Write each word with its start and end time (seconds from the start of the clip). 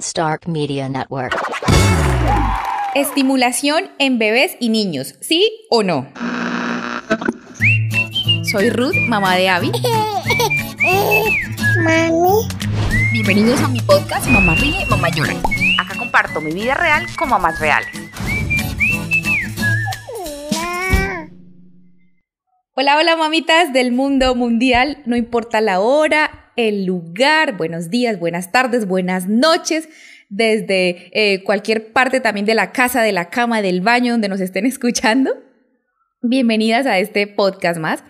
Stark 0.00 0.48
Media 0.48 0.88
Network. 0.88 1.36
Estimulación 2.94 3.90
en 3.98 4.18
bebés 4.18 4.56
y 4.60 4.70
niños, 4.70 5.14
¿sí 5.20 5.66
o 5.70 5.82
no? 5.82 6.08
Soy 8.50 8.70
Ruth, 8.70 8.96
mamá 9.08 9.36
de 9.36 9.48
Abby. 9.48 9.70
Mami. 11.82 12.48
Bienvenidos 13.12 13.60
a 13.62 13.68
mi 13.68 13.80
podcast 13.80 14.26
Mamá 14.28 14.54
Ríe, 14.54 14.84
Mamá 14.86 15.08
Llora. 15.10 15.34
Acá 15.78 15.98
comparto 15.98 16.40
mi 16.40 16.52
vida 16.52 16.74
real 16.74 17.06
con 17.16 17.28
mamás 17.28 17.60
reales. 17.60 17.88
Hola, 22.74 22.96
hola 22.96 23.16
mamitas 23.16 23.72
del 23.72 23.90
mundo 23.90 24.34
mundial, 24.36 25.02
no 25.04 25.16
importa 25.16 25.60
la 25.60 25.80
hora, 25.80 26.37
el 26.58 26.84
lugar, 26.84 27.56
buenos 27.56 27.88
días, 27.88 28.18
buenas 28.18 28.50
tardes, 28.50 28.86
buenas 28.86 29.28
noches, 29.28 29.88
desde 30.28 31.08
eh, 31.12 31.44
cualquier 31.44 31.92
parte 31.92 32.18
también 32.18 32.46
de 32.46 32.56
la 32.56 32.72
casa, 32.72 33.00
de 33.00 33.12
la 33.12 33.30
cama, 33.30 33.62
del 33.62 33.80
baño, 33.80 34.12
donde 34.12 34.28
nos 34.28 34.40
estén 34.40 34.66
escuchando. 34.66 35.36
Bienvenidas 36.20 36.84
a 36.86 36.98
este 36.98 37.28
podcast 37.28 37.78
más. 37.78 38.02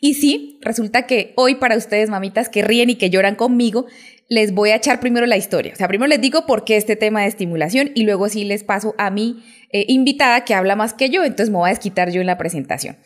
Y 0.00 0.14
sí, 0.14 0.58
resulta 0.62 1.06
que 1.06 1.32
hoy 1.36 1.54
para 1.54 1.76
ustedes, 1.76 2.10
mamitas 2.10 2.48
que 2.48 2.62
ríen 2.62 2.90
y 2.90 2.96
que 2.96 3.08
lloran 3.08 3.36
conmigo, 3.36 3.86
les 4.28 4.52
voy 4.52 4.70
a 4.70 4.76
echar 4.76 4.98
primero 4.98 5.26
la 5.26 5.36
historia. 5.36 5.72
O 5.72 5.76
sea, 5.76 5.86
primero 5.86 6.08
les 6.08 6.20
digo 6.20 6.44
por 6.44 6.64
qué 6.64 6.76
este 6.76 6.96
tema 6.96 7.20
de 7.20 7.28
estimulación 7.28 7.92
y 7.94 8.02
luego 8.02 8.28
sí 8.28 8.44
les 8.44 8.64
paso 8.64 8.96
a 8.98 9.10
mi 9.10 9.44
eh, 9.70 9.84
invitada 9.86 10.44
que 10.44 10.54
habla 10.54 10.74
más 10.74 10.92
que 10.92 11.08
yo, 11.08 11.22
entonces 11.22 11.50
me 11.50 11.58
voy 11.58 11.68
a 11.68 11.72
desquitar 11.74 12.10
yo 12.10 12.20
en 12.20 12.26
la 12.26 12.36
presentación. 12.36 12.96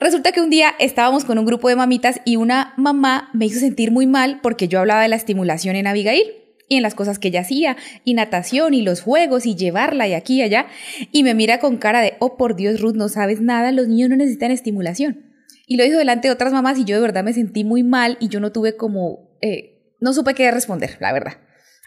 Resulta 0.00 0.32
que 0.32 0.40
un 0.40 0.48
día 0.48 0.72
estábamos 0.78 1.26
con 1.26 1.38
un 1.38 1.44
grupo 1.44 1.68
de 1.68 1.76
mamitas 1.76 2.22
y 2.24 2.36
una 2.36 2.72
mamá 2.78 3.28
me 3.34 3.44
hizo 3.44 3.60
sentir 3.60 3.92
muy 3.92 4.06
mal 4.06 4.40
porque 4.42 4.66
yo 4.66 4.80
hablaba 4.80 5.02
de 5.02 5.08
la 5.08 5.16
estimulación 5.16 5.76
en 5.76 5.86
Abigail 5.86 6.22
y 6.68 6.76
en 6.76 6.82
las 6.82 6.94
cosas 6.94 7.18
que 7.18 7.28
ella 7.28 7.40
hacía, 7.40 7.76
y 8.04 8.14
natación, 8.14 8.74
y 8.74 8.82
los 8.82 9.02
juegos, 9.02 9.44
y 9.44 9.56
llevarla, 9.56 10.06
y 10.06 10.14
aquí 10.14 10.36
y 10.36 10.42
allá, 10.42 10.68
y 11.10 11.24
me 11.24 11.34
mira 11.34 11.58
con 11.58 11.78
cara 11.78 12.00
de, 12.00 12.14
oh 12.20 12.36
por 12.36 12.54
Dios, 12.54 12.80
Ruth, 12.80 12.94
no 12.94 13.08
sabes 13.08 13.40
nada, 13.40 13.72
los 13.72 13.88
niños 13.88 14.08
no 14.08 14.14
necesitan 14.14 14.52
estimulación. 14.52 15.34
Y 15.66 15.76
lo 15.76 15.84
dijo 15.84 15.98
delante 15.98 16.28
de 16.28 16.32
otras 16.32 16.52
mamás 16.52 16.78
y 16.78 16.84
yo 16.84 16.94
de 16.94 17.02
verdad 17.02 17.24
me 17.24 17.32
sentí 17.32 17.64
muy 17.64 17.82
mal 17.82 18.16
y 18.20 18.28
yo 18.28 18.38
no 18.38 18.52
tuve 18.52 18.76
como, 18.76 19.36
eh, 19.42 19.96
no 20.00 20.12
supe 20.12 20.32
qué 20.32 20.48
responder, 20.50 20.96
la 21.00 21.12
verdad. 21.12 21.38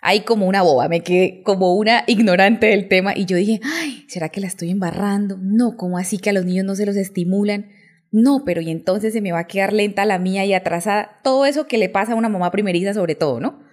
Ahí 0.02 0.20
como 0.20 0.48
una 0.48 0.62
boba, 0.62 0.90
me 0.90 1.02
quedé 1.02 1.42
como 1.44 1.76
una 1.76 2.04
ignorante 2.08 2.68
del 2.68 2.90
tema 2.90 3.18
y 3.18 3.26
yo 3.26 3.38
dije, 3.38 3.62
ay, 3.64 4.06
¿será 4.10 4.28
que 4.30 4.42
la 4.42 4.48
estoy 4.48 4.70
embarrando? 4.70 5.38
No, 5.42 5.78
¿cómo 5.78 5.98
así 5.98 6.18
que 6.18 6.30
a 6.30 6.34
los 6.34 6.46
niños 6.46 6.66
no 6.66 6.76
se 6.76 6.86
los 6.86 6.98
estimulan? 6.98 7.72
No, 8.14 8.44
pero 8.46 8.62
y 8.62 8.70
entonces 8.70 9.12
se 9.12 9.22
me 9.22 9.32
va 9.32 9.40
a 9.40 9.48
quedar 9.48 9.74
lenta 9.74 10.06
la 10.06 10.20
mía 10.20 10.46
y 10.46 10.54
atrasada. 10.54 11.20
Todo 11.24 11.48
eso 11.48 11.66
que 11.66 11.80
le 11.80 11.90
pasa 11.90 12.14
a 12.14 12.16
una 12.16 12.30
mamá 12.30 12.52
primeriza 12.52 12.94
sobre 12.94 13.16
todo, 13.16 13.40
¿no? 13.40 13.64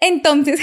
Entonces, 0.00 0.58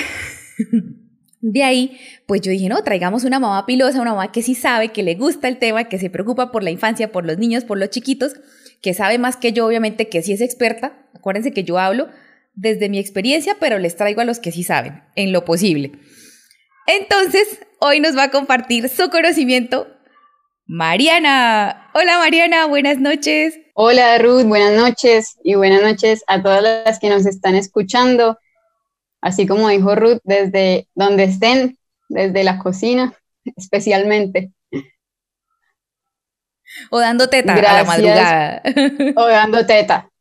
de 1.39 1.63
ahí, 1.63 1.97
pues 2.27 2.41
yo 2.41 2.51
dije, 2.51 2.67
no, 2.67 2.83
traigamos 2.83 3.23
una 3.23 3.39
mamá 3.39 3.65
pilosa, 3.65 4.01
una 4.01 4.11
mamá 4.11 4.33
que 4.33 4.41
sí 4.41 4.53
sabe, 4.53 4.89
que 4.89 5.01
le 5.01 5.15
gusta 5.15 5.47
el 5.47 5.59
tema, 5.59 5.85
que 5.85 5.97
se 5.97 6.09
preocupa 6.09 6.51
por 6.51 6.61
la 6.61 6.69
infancia, 6.69 7.09
por 7.13 7.25
los 7.25 7.37
niños, 7.37 7.63
por 7.63 7.77
los 7.77 7.89
chiquitos, 7.89 8.33
que 8.81 8.93
sabe 8.93 9.17
más 9.17 9.37
que 9.37 9.53
yo, 9.53 9.65
obviamente, 9.65 10.09
que 10.09 10.21
sí 10.21 10.33
es 10.33 10.41
experta. 10.41 11.07
Acuérdense 11.13 11.53
que 11.53 11.63
yo 11.63 11.79
hablo 11.79 12.09
desde 12.53 12.89
mi 12.89 12.99
experiencia, 12.99 13.55
pero 13.61 13.79
les 13.79 13.95
traigo 13.95 14.19
a 14.19 14.25
los 14.25 14.39
que 14.39 14.51
sí 14.51 14.63
saben, 14.63 15.03
en 15.15 15.31
lo 15.31 15.45
posible. 15.45 15.93
Entonces, 16.85 17.61
hoy 17.79 18.01
nos 18.01 18.17
va 18.17 18.23
a 18.23 18.31
compartir 18.31 18.89
su 18.89 19.09
conocimiento 19.09 19.87
Mariana. 20.67 21.86
Hola 21.99 22.19
Mariana, 22.19 22.67
buenas 22.67 22.99
noches. 22.99 23.59
Hola 23.73 24.19
Ruth, 24.19 24.43
buenas 24.43 24.71
noches 24.73 25.35
y 25.43 25.55
buenas 25.55 25.81
noches 25.81 26.23
a 26.27 26.43
todas 26.43 26.61
las 26.61 26.99
que 26.99 27.09
nos 27.09 27.25
están 27.25 27.55
escuchando. 27.55 28.37
Así 29.19 29.47
como 29.47 29.67
dijo 29.69 29.95
Ruth, 29.95 30.19
desde 30.23 30.87
donde 30.93 31.23
estén, 31.23 31.79
desde 32.07 32.43
la 32.43 32.59
cocina, 32.59 33.15
especialmente. 33.57 34.51
O 36.91 36.99
dando 36.99 37.29
teta 37.29 37.55
a 37.55 37.73
la 37.73 37.83
madrugada. 37.83 38.61
O 39.15 39.25
dando 39.25 39.65
teta. 39.65 40.11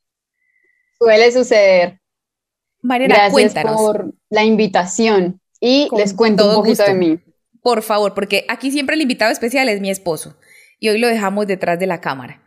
Suele 0.98 1.30
suceder. 1.30 2.00
Mariana, 2.80 3.28
Gracias 3.28 3.52
por 3.52 4.14
la 4.30 4.44
invitación 4.44 5.42
y 5.60 5.90
les 5.94 6.14
cuento 6.14 6.48
un 6.48 6.54
poquito 6.54 6.84
de 6.84 6.94
mí 6.94 7.20
por 7.66 7.82
favor, 7.82 8.14
porque 8.14 8.44
aquí 8.48 8.70
siempre 8.70 8.94
el 8.94 9.02
invitado 9.02 9.32
especial 9.32 9.68
es 9.68 9.80
mi 9.80 9.90
esposo 9.90 10.36
y 10.78 10.88
hoy 10.88 10.98
lo 10.98 11.08
dejamos 11.08 11.46
detrás 11.46 11.78
de 11.78 11.86
la 11.86 12.00
cámara. 12.00 12.42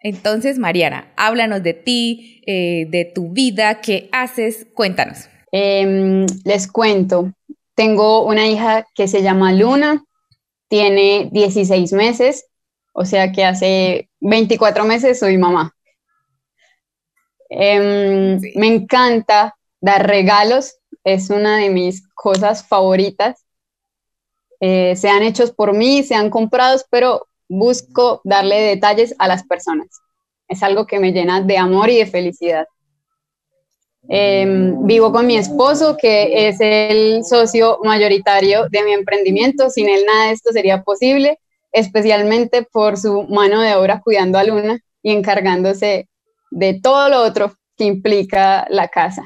Entonces, 0.00 0.58
Mariana, 0.58 1.12
háblanos 1.16 1.62
de 1.62 1.72
ti, 1.72 2.42
eh, 2.46 2.86
de 2.90 3.06
tu 3.06 3.30
vida, 3.32 3.80
qué 3.80 4.08
haces, 4.12 4.66
cuéntanos. 4.74 5.28
Em, 5.50 6.26
les 6.44 6.70
cuento, 6.70 7.32
tengo 7.74 8.24
una 8.24 8.46
hija 8.46 8.86
que 8.94 9.08
se 9.08 9.22
llama 9.22 9.52
Luna, 9.52 10.04
tiene 10.68 11.30
16 11.32 11.92
meses, 11.92 12.46
o 12.92 13.04
sea 13.04 13.32
que 13.32 13.44
hace 13.44 14.10
24 14.20 14.84
meses 14.84 15.18
soy 15.18 15.38
mamá. 15.38 15.74
Em, 17.48 18.40
me 18.56 18.66
encanta 18.66 19.56
dar 19.80 20.06
regalos, 20.06 20.76
es 21.04 21.30
una 21.30 21.58
de 21.58 21.70
mis 21.70 22.06
cosas 22.14 22.66
favoritas. 22.66 23.44
Eh, 24.60 24.96
sean 24.96 25.22
hechos 25.22 25.52
por 25.52 25.72
mí, 25.72 26.02
sean 26.02 26.30
comprados, 26.30 26.84
pero 26.90 27.28
busco 27.48 28.20
darle 28.24 28.56
detalles 28.60 29.14
a 29.18 29.28
las 29.28 29.44
personas. 29.44 29.88
Es 30.48 30.62
algo 30.62 30.86
que 30.86 30.98
me 30.98 31.12
llena 31.12 31.40
de 31.40 31.58
amor 31.58 31.90
y 31.90 31.98
de 31.98 32.06
felicidad. 32.06 32.66
Em, 34.08 34.86
vivo 34.86 35.12
con 35.12 35.26
mi 35.26 35.36
esposo, 35.36 35.96
que 35.96 36.48
es 36.48 36.56
el 36.60 37.24
socio 37.24 37.78
mayoritario 37.82 38.68
de 38.68 38.82
mi 38.84 38.92
emprendimiento. 38.92 39.70
Sin 39.70 39.88
él 39.88 40.04
nada 40.06 40.26
de 40.26 40.32
esto 40.32 40.52
sería 40.52 40.82
posible, 40.82 41.38
especialmente 41.72 42.66
por 42.70 42.98
su 42.98 43.22
mano 43.24 43.62
de 43.62 43.74
obra 43.74 44.02
cuidando 44.02 44.38
a 44.38 44.44
Luna 44.44 44.78
y 45.02 45.12
encargándose 45.12 46.08
de 46.50 46.80
todo 46.80 47.08
lo 47.08 47.22
otro 47.22 47.54
que 47.76 47.84
implica 47.84 48.66
la 48.68 48.88
casa. 48.88 49.22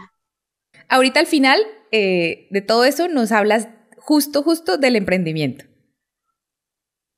Ahorita 0.89 1.21
al 1.21 1.27
final 1.27 1.61
eh, 1.91 2.47
de 2.50 2.62
todo 2.62 2.85
eso 2.85 3.09
nos 3.09 3.33
hablas 3.33 3.69
justo, 3.99 4.43
justo 4.43 4.79
del 4.79 4.97
emprendimiento. 4.97 5.68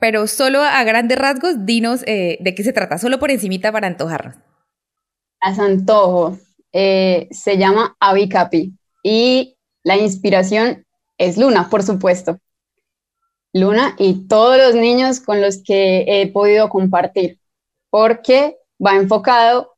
Pero 0.00 0.27
solo 0.27 0.62
a 0.62 0.83
grandes 0.84 1.19
rasgos, 1.19 1.66
dinos 1.66 2.03
eh, 2.06 2.38
de 2.41 2.55
qué 2.55 2.65
se 2.65 2.72
trata, 2.72 2.99
solo 2.99 3.19
por 3.19 3.31
encimita 3.31 3.71
para 3.71 3.87
antojarnos. 3.87 4.37
A 5.41 5.50
antojo. 5.50 6.38
Eh, 6.72 7.28
se 7.31 7.59
llama 7.59 7.97
Avicapi 8.00 8.72
y 9.03 9.56
la 9.83 9.97
inspiración 9.97 10.87
es 11.19 11.37
Luna, 11.37 11.69
por 11.69 11.83
supuesto. 11.83 12.38
Luna 13.53 13.97
y 13.99 14.28
todos 14.28 14.56
los 14.56 14.75
niños 14.75 15.21
con 15.21 15.41
los 15.41 15.62
que 15.62 16.05
he 16.06 16.31
podido 16.31 16.69
compartir, 16.69 17.41
porque 17.91 18.56
va 18.84 18.94
enfocado 18.94 19.75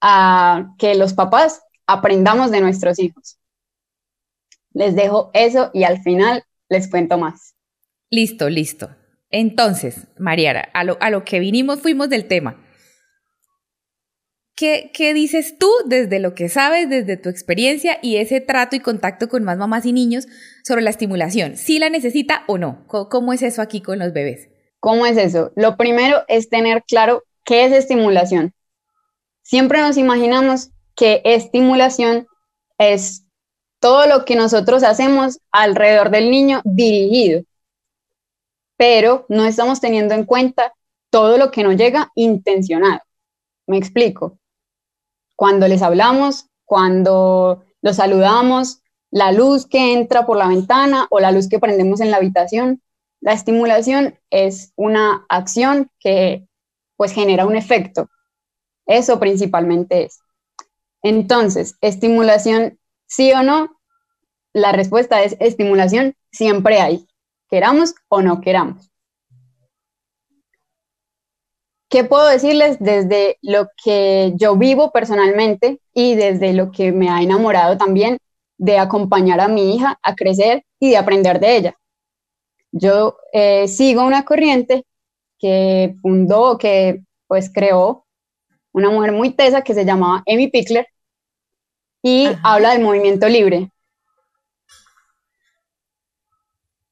a 0.00 0.74
que 0.78 0.94
los 0.94 1.14
papás 1.14 1.62
aprendamos 1.86 2.50
de 2.50 2.60
nuestros 2.60 2.98
hijos. 2.98 3.38
Les 4.72 4.94
dejo 4.94 5.30
eso 5.32 5.70
y 5.72 5.84
al 5.84 6.02
final 6.02 6.44
les 6.68 6.90
cuento 6.90 7.16
más. 7.16 7.54
Listo, 8.10 8.50
listo. 8.50 8.90
Entonces, 9.38 10.06
Mariara, 10.18 10.70
a 10.72 10.82
lo, 11.10 11.24
que 11.24 11.40
vinimos 11.40 11.82
fuimos 11.82 12.08
del 12.08 12.26
tema. 12.26 12.56
¿Qué, 14.56 14.90
¿Qué, 14.94 15.12
dices 15.12 15.58
tú 15.58 15.70
desde 15.84 16.20
lo 16.20 16.34
que 16.34 16.48
sabes, 16.48 16.88
desde 16.88 17.18
tu 17.18 17.28
experiencia 17.28 17.98
y 18.00 18.16
ese 18.16 18.40
trato 18.40 18.76
y 18.76 18.80
contacto 18.80 19.28
con 19.28 19.44
más 19.44 19.58
mamás 19.58 19.84
y 19.84 19.92
niños 19.92 20.26
sobre 20.64 20.80
la 20.80 20.88
estimulación? 20.88 21.58
¿Si 21.58 21.78
la 21.78 21.90
necesita 21.90 22.44
o 22.46 22.56
no? 22.56 22.86
¿Cómo 22.86 23.34
es 23.34 23.42
eso 23.42 23.60
aquí 23.60 23.82
con 23.82 23.98
los 23.98 24.14
bebés? 24.14 24.48
¿Cómo 24.80 25.04
es 25.04 25.18
eso? 25.18 25.52
Lo 25.54 25.76
primero 25.76 26.22
es 26.28 26.48
tener 26.48 26.82
claro 26.88 27.22
qué 27.44 27.66
es 27.66 27.72
estimulación. 27.72 28.54
Siempre 29.42 29.82
nos 29.82 29.98
imaginamos 29.98 30.70
que 30.96 31.20
estimulación 31.26 32.26
es 32.78 33.26
todo 33.80 34.06
lo 34.06 34.24
que 34.24 34.34
nosotros 34.34 34.82
hacemos 34.82 35.40
alrededor 35.52 36.08
del 36.10 36.30
niño 36.30 36.62
dirigido, 36.64 37.42
pero 38.76 39.26
no 39.28 39.44
estamos 39.44 39.80
teniendo 39.80 40.14
en 40.14 40.24
cuenta 40.24 40.74
todo 41.10 41.38
lo 41.38 41.50
que 41.50 41.62
nos 41.62 41.76
llega 41.76 42.12
intencionado. 42.14 43.00
Me 43.66 43.78
explico. 43.78 44.38
Cuando 45.34 45.68
les 45.68 45.82
hablamos, 45.82 46.46
cuando 46.64 47.64
los 47.82 47.96
saludamos, 47.96 48.80
la 49.10 49.32
luz 49.32 49.66
que 49.66 49.92
entra 49.92 50.26
por 50.26 50.36
la 50.36 50.48
ventana 50.48 51.06
o 51.10 51.20
la 51.20 51.32
luz 51.32 51.48
que 51.48 51.58
prendemos 51.58 52.00
en 52.00 52.10
la 52.10 52.18
habitación, 52.18 52.82
la 53.20 53.32
estimulación 53.32 54.18
es 54.30 54.72
una 54.76 55.24
acción 55.28 55.90
que 56.00 56.46
pues 56.96 57.12
genera 57.12 57.46
un 57.46 57.56
efecto. 57.56 58.08
Eso 58.86 59.18
principalmente 59.18 60.04
es. 60.04 60.20
Entonces, 61.02 61.76
estimulación 61.80 62.78
¿Sí 63.06 63.32
o 63.32 63.42
no? 63.42 63.80
La 64.52 64.72
respuesta 64.72 65.22
es 65.22 65.36
estimulación 65.38 66.16
siempre 66.30 66.80
hay, 66.80 67.06
queramos 67.48 67.94
o 68.08 68.22
no 68.22 68.40
queramos. 68.40 68.90
¿Qué 71.88 72.02
puedo 72.04 72.26
decirles 72.26 72.78
desde 72.80 73.38
lo 73.42 73.68
que 73.82 74.32
yo 74.36 74.56
vivo 74.56 74.90
personalmente 74.90 75.80
y 75.94 76.16
desde 76.16 76.52
lo 76.52 76.72
que 76.72 76.92
me 76.92 77.08
ha 77.08 77.22
enamorado 77.22 77.76
también 77.76 78.18
de 78.58 78.78
acompañar 78.78 79.40
a 79.40 79.48
mi 79.48 79.74
hija 79.74 79.98
a 80.02 80.14
crecer 80.14 80.64
y 80.80 80.90
de 80.90 80.96
aprender 80.96 81.40
de 81.40 81.56
ella. 81.56 81.78
Yo 82.72 83.16
eh, 83.32 83.68
sigo 83.68 84.04
una 84.04 84.24
corriente 84.24 84.84
que 85.38 85.94
fundó, 86.02 86.58
que 86.58 87.02
pues 87.26 87.52
creó 87.52 88.06
una 88.72 88.90
mujer 88.90 89.12
muy 89.12 89.30
tesa 89.30 89.62
que 89.62 89.74
se 89.74 89.84
llamaba 89.84 90.22
Amy 90.26 90.48
Pickler 90.48 90.86
y 92.02 92.28
habla 92.42 92.72
del 92.72 92.82
movimiento 92.82 93.28
libre. 93.28 93.70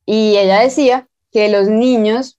Y 0.06 0.37
ella 0.37 0.61
decía 0.61 1.09
que 1.33 1.49
los 1.49 1.69
niños 1.69 2.39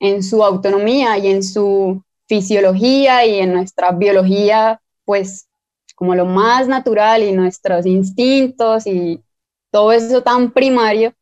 en 0.00 0.22
su 0.22 0.42
autonomía 0.42 1.18
y 1.18 1.28
en 1.28 1.42
su 1.42 2.02
fisiología 2.26 3.26
y 3.26 3.38
en 3.40 3.52
nuestra 3.52 3.92
biología, 3.92 4.80
pues 5.04 5.48
como 5.94 6.14
lo 6.14 6.24
más 6.24 6.66
natural 6.66 7.22
y 7.22 7.32
nuestros 7.32 7.84
instintos 7.86 8.86
y 8.86 9.22
todo 9.70 9.92
eso 9.92 10.22
tan 10.22 10.52
primario, 10.52 11.12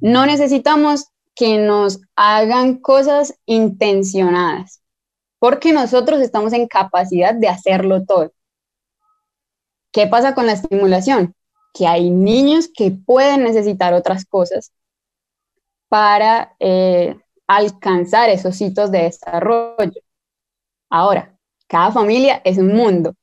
no 0.00 0.26
necesitamos 0.26 1.06
que 1.34 1.58
nos 1.58 2.00
hagan 2.16 2.78
cosas 2.78 3.34
intencionadas, 3.46 4.82
porque 5.38 5.72
nosotros 5.72 6.20
estamos 6.20 6.52
en 6.52 6.68
capacidad 6.68 7.34
de 7.34 7.48
hacerlo 7.48 8.04
todo. 8.04 8.32
¿Qué 9.92 10.06
pasa 10.06 10.34
con 10.34 10.46
la 10.46 10.52
estimulación? 10.52 11.34
Que 11.72 11.86
hay 11.86 12.10
niños 12.10 12.68
que 12.74 12.90
pueden 12.90 13.44
necesitar 13.44 13.94
otras 13.94 14.24
cosas 14.24 14.72
para 15.88 16.54
eh, 16.58 17.18
alcanzar 17.46 18.30
esos 18.30 18.60
hitos 18.60 18.90
de 18.90 19.02
desarrollo. 19.02 20.00
Ahora, 20.88 21.36
cada 21.66 21.92
familia 21.92 22.40
es 22.44 22.58
un 22.58 22.74
mundo. 22.74 23.14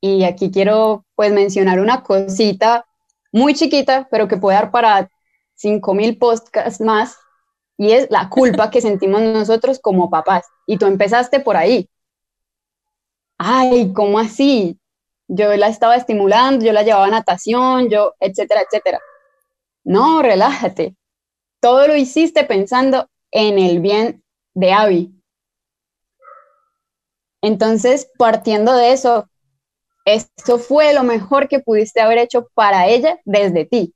Y 0.00 0.24
aquí 0.24 0.50
quiero 0.50 1.04
pues 1.14 1.32
mencionar 1.32 1.80
una 1.80 2.02
cosita 2.02 2.86
muy 3.32 3.54
chiquita, 3.54 4.08
pero 4.10 4.28
que 4.28 4.36
puede 4.36 4.56
dar 4.56 4.70
para 4.70 5.10
5.000 5.56 6.18
podcasts 6.18 6.80
más, 6.80 7.16
y 7.76 7.92
es 7.92 8.10
la 8.10 8.28
culpa 8.28 8.70
que 8.70 8.80
sentimos 8.80 9.22
nosotros 9.22 9.78
como 9.78 10.10
papás. 10.10 10.44
Y 10.66 10.76
tú 10.76 10.86
empezaste 10.86 11.40
por 11.40 11.56
ahí. 11.56 11.88
Ay, 13.38 13.92
¿cómo 13.94 14.18
así? 14.18 14.78
Yo 15.32 15.54
la 15.56 15.68
estaba 15.68 15.94
estimulando, 15.94 16.64
yo 16.64 16.72
la 16.72 16.82
llevaba 16.82 17.06
a 17.06 17.10
natación, 17.10 17.88
yo, 17.88 18.14
etcétera, 18.18 18.62
etcétera. 18.62 18.98
No, 19.84 20.22
relájate. 20.22 20.96
Todo 21.60 21.86
lo 21.86 21.94
hiciste 21.94 22.42
pensando 22.42 23.08
en 23.30 23.60
el 23.60 23.78
bien 23.78 24.24
de 24.54 24.72
Abby. 24.72 25.14
Entonces, 27.42 28.10
partiendo 28.18 28.74
de 28.74 28.90
eso, 28.90 29.30
esto 30.04 30.58
fue 30.58 30.94
lo 30.94 31.04
mejor 31.04 31.46
que 31.46 31.60
pudiste 31.60 32.00
haber 32.00 32.18
hecho 32.18 32.48
para 32.54 32.88
ella 32.88 33.20
desde 33.24 33.64
ti. 33.66 33.94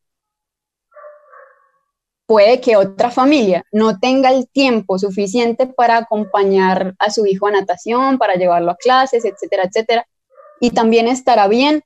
Puede 2.27 2.61
que 2.61 2.77
otra 2.77 3.11
familia 3.11 3.65
no 3.73 3.99
tenga 3.99 4.31
el 4.31 4.49
tiempo 4.49 5.01
suficiente 5.01 5.67
para 5.67 5.97
acompañar 5.97 6.95
a 7.01 7.11
su 7.11 7.27
hijo 7.27 7.49
a 7.49 7.51
natación, 7.51 8.19
para 8.19 8.37
llevarlo 8.37 8.71
a 8.71 8.77
clases, 8.77 9.25
etcétera, 9.25 9.65
etcétera. 9.65 10.07
Y 10.61 10.71
también 10.71 11.09
estará 11.09 11.49
bien 11.49 11.83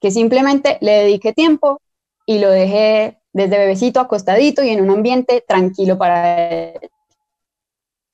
que 0.00 0.10
simplemente 0.10 0.78
le 0.80 0.92
dedique 0.92 1.32
tiempo 1.32 1.80
y 2.26 2.38
lo 2.38 2.50
deje 2.50 3.18
desde 3.32 3.58
bebecito 3.58 4.00
acostadito 4.00 4.62
y 4.62 4.70
en 4.70 4.80
un 4.80 4.90
ambiente 4.90 5.44
tranquilo 5.46 5.98
para 5.98 6.50
él. 6.50 6.90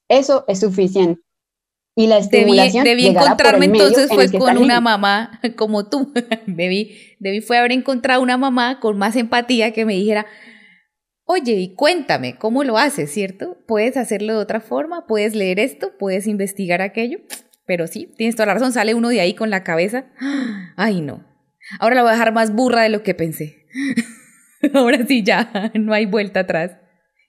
Eso 0.08 0.44
es 0.48 0.60
suficiente. 0.60 1.20
Y 1.96 2.08
la 2.08 2.18
estimulación 2.18 2.84
debí, 2.84 3.06
encontrarme 3.06 3.66
entonces 3.66 4.08
fue 4.08 4.30
con 4.32 4.58
una 4.58 4.80
mamá 4.80 5.40
como 5.56 5.88
tú. 5.88 6.12
Debí 6.46 6.96
debí 7.20 7.40
fue 7.40 7.56
haber 7.56 7.72
encontrado 7.72 8.20
una 8.20 8.36
mamá 8.36 8.80
con 8.80 8.98
más 8.98 9.14
empatía 9.14 9.72
que 9.72 9.84
me 9.84 9.94
dijera 9.94 10.26
oye 11.24 11.52
y 11.52 11.74
cuéntame 11.74 12.36
cómo 12.36 12.64
lo 12.64 12.76
haces 12.76 13.10
cierto 13.12 13.56
puedes 13.66 13.96
hacerlo 13.96 14.34
de 14.34 14.40
otra 14.40 14.60
forma 14.60 15.06
puedes 15.06 15.34
leer 15.34 15.58
esto 15.58 15.92
puedes 15.98 16.26
investigar 16.26 16.82
aquello 16.82 17.20
pero 17.66 17.87
sí 17.87 18.12
tienes 18.16 18.37
toda 18.37 18.46
la 18.46 18.55
razón 18.55 18.72
sale 18.72 18.94
uno 18.94 19.08
de 19.08 19.20
ahí 19.20 19.34
con 19.34 19.50
la 19.50 19.64
cabeza. 19.64 20.06
Ay 20.76 21.00
no. 21.00 21.25
Ahora 21.81 21.96
la 21.96 22.02
voy 22.02 22.11
a 22.11 22.12
dejar 22.12 22.32
más 22.32 22.52
burra 22.52 22.82
de 22.82 22.90
lo 22.90 23.02
que 23.02 23.14
pensé. 23.14 23.66
Ahora 24.75 25.05
sí 25.06 25.22
ya 25.22 25.72
no 25.75 25.93
hay 25.93 26.06
vuelta 26.06 26.40
atrás. 26.40 26.72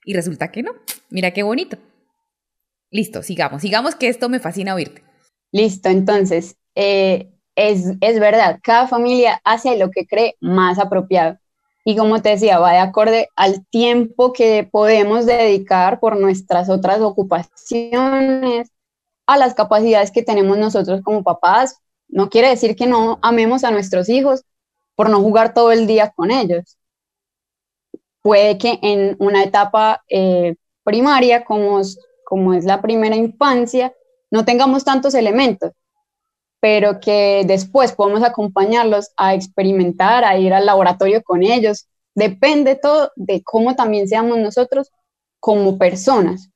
Y 0.03 0.13
resulta 0.13 0.51
que 0.51 0.63
no. 0.63 0.71
Mira 1.09 1.31
qué 1.31 1.43
bonito. 1.43 1.77
Listo, 2.91 3.23
sigamos, 3.23 3.61
sigamos 3.61 3.95
que 3.95 4.07
esto 4.07 4.29
me 4.29 4.39
fascina 4.39 4.75
oírte. 4.75 5.03
Listo, 5.51 5.89
entonces, 5.89 6.57
eh, 6.75 7.31
es, 7.55 7.93
es 8.01 8.19
verdad, 8.19 8.59
cada 8.61 8.87
familia 8.87 9.41
hace 9.43 9.77
lo 9.77 9.89
que 9.89 10.05
cree 10.05 10.35
más 10.39 10.79
apropiado. 10.79 11.39
Y 11.83 11.95
como 11.95 12.21
te 12.21 12.29
decía, 12.29 12.59
va 12.59 12.71
de 12.71 12.79
acorde 12.79 13.29
al 13.35 13.65
tiempo 13.67 14.33
que 14.33 14.67
podemos 14.69 15.25
dedicar 15.25 15.99
por 15.99 16.19
nuestras 16.19 16.69
otras 16.69 16.99
ocupaciones, 16.99 18.71
a 19.25 19.37
las 19.37 19.53
capacidades 19.53 20.11
que 20.11 20.23
tenemos 20.23 20.57
nosotros 20.57 21.01
como 21.03 21.23
papás. 21.23 21.79
No 22.07 22.29
quiere 22.29 22.49
decir 22.49 22.75
que 22.75 22.87
no 22.87 23.19
amemos 23.21 23.63
a 23.63 23.71
nuestros 23.71 24.09
hijos 24.09 24.43
por 24.95 25.09
no 25.09 25.21
jugar 25.21 25.53
todo 25.53 25.71
el 25.71 25.87
día 25.87 26.11
con 26.15 26.31
ellos. 26.31 26.77
Puede 28.21 28.57
que 28.57 28.79
en 28.81 29.15
una 29.19 29.43
etapa 29.43 30.03
eh, 30.09 30.55
primaria, 30.83 31.43
como 31.43 31.81
como 32.25 32.53
es 32.53 32.65
la 32.65 32.81
primera 32.81 33.15
infancia, 33.15 33.93
no 34.31 34.43
tengamos 34.43 34.83
tantos 34.83 35.13
elementos, 35.13 35.71
pero 36.59 36.99
que 36.99 37.43
después 37.45 37.93
podemos 37.93 38.23
acompañarlos 38.23 39.11
a 39.15 39.35
experimentar, 39.35 40.25
a 40.25 40.37
ir 40.37 40.53
al 40.53 40.65
laboratorio 40.65 41.23
con 41.23 41.43
ellos. 41.43 41.87
Depende 42.15 42.75
todo 42.75 43.11
de 43.15 43.43
cómo 43.43 43.75
también 43.75 44.07
seamos 44.07 44.39
nosotros 44.39 44.91
como 45.39 45.77
personas, 45.77 46.49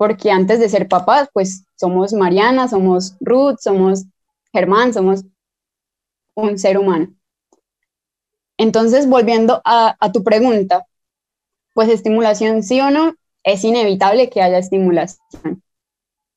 porque 0.00 0.30
antes 0.30 0.58
de 0.58 0.70
ser 0.70 0.88
papás, 0.88 1.28
pues 1.30 1.66
somos 1.76 2.14
Mariana, 2.14 2.68
somos 2.68 3.16
Ruth, 3.20 3.58
somos 3.60 4.06
Germán, 4.50 4.94
somos 4.94 5.26
un 6.34 6.58
ser 6.58 6.78
humano. 6.78 7.14
Entonces, 8.56 9.06
volviendo 9.06 9.60
a, 9.62 9.94
tu 10.10 10.24
pregunta, 10.24 10.86
pues 11.74 11.90
estimulación 11.90 12.62
sí 12.62 12.80
o 12.80 12.90
no, 12.90 13.14
es 13.44 13.62
inevitable 13.62 14.30
que 14.30 14.40
haya 14.40 14.56
estimulación. 14.56 15.62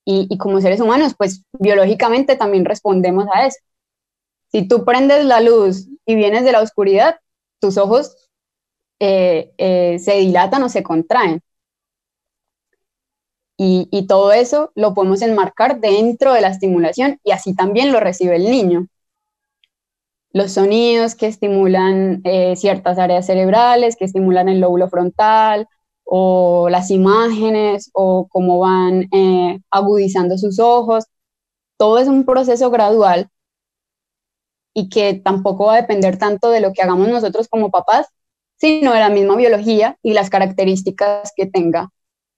Y, 0.04 0.38
como 0.38 0.60
seres 0.60 0.82
humanos, 0.82 1.14
pues 1.18 1.46
biológicamente 1.58 2.36
también 2.36 2.66
respondemos 2.66 3.28
a 3.34 3.48
eso. 3.48 3.60
Si 4.52 4.68
tú 4.68 4.84
prendes 4.84 5.24
la 5.24 5.40
luz 5.40 5.88
y 6.06 6.16
vienes 6.16 6.44
de 6.44 6.52
la 6.52 6.60
oscuridad, 6.60 7.18
tus 7.62 7.78
ojos 7.78 8.30
eh, 9.00 9.54
eh, 9.58 10.00
se 10.00 10.16
dilatan 10.16 10.64
o 10.64 10.68
se 10.68 10.84
contraen. 10.84 11.42
Y, 13.58 14.08
todo 14.08 14.34
eso 14.34 14.72
lo 14.76 14.94
podemos 14.94 15.22
enmarcar 15.22 15.80
dentro 15.80 16.34
de 16.34 16.42
la 16.42 16.50
estimulación 16.50 17.20
y 17.24 17.32
así 17.32 17.56
también 17.56 17.92
lo 17.92 18.00
recibe 18.00 18.36
el 18.36 18.50
niño. 18.50 18.88
Los 20.32 20.54
sonidos 20.54 21.16
que 21.16 21.28
estimulan 21.28 22.22
eh, 22.24 22.56
ciertas 22.56 22.98
áreas 22.98 23.26
cerebrales, 23.28 23.96
que 23.96 24.06
estimulan 24.06 24.50
el 24.50 24.60
lóbulo 24.60 24.90
frontal, 24.90 25.68
o 26.06 26.70
las 26.70 26.92
imágenes 26.92 27.90
o 27.94 28.28
cómo 28.30 28.60
van 28.60 29.08
eh, 29.12 29.60
agudizando 29.72 30.38
sus 30.38 30.60
ojos. 30.60 31.06
Todo 31.78 32.00
es 32.00 32.08
un 32.08 32.26
proceso 32.26 32.70
gradual 32.72 33.30
y 34.74 34.90
que 34.90 35.14
tampoco 35.16 35.66
va 35.66 35.76
a 35.76 35.82
depender 35.82 36.18
tanto 36.18 36.50
de 36.50 36.62
lo 36.62 36.74
que 36.74 36.82
hagamos 36.82 37.08
nosotros 37.08 37.48
como 37.48 37.72
papás, 37.72 38.08
sino 38.58 38.94
de 38.94 39.00
la 39.00 39.10
misma 39.10 39.36
biología 39.36 39.98
y 40.04 40.14
las 40.14 40.30
características 40.30 41.32
que 41.36 41.46
tenga 41.46 41.90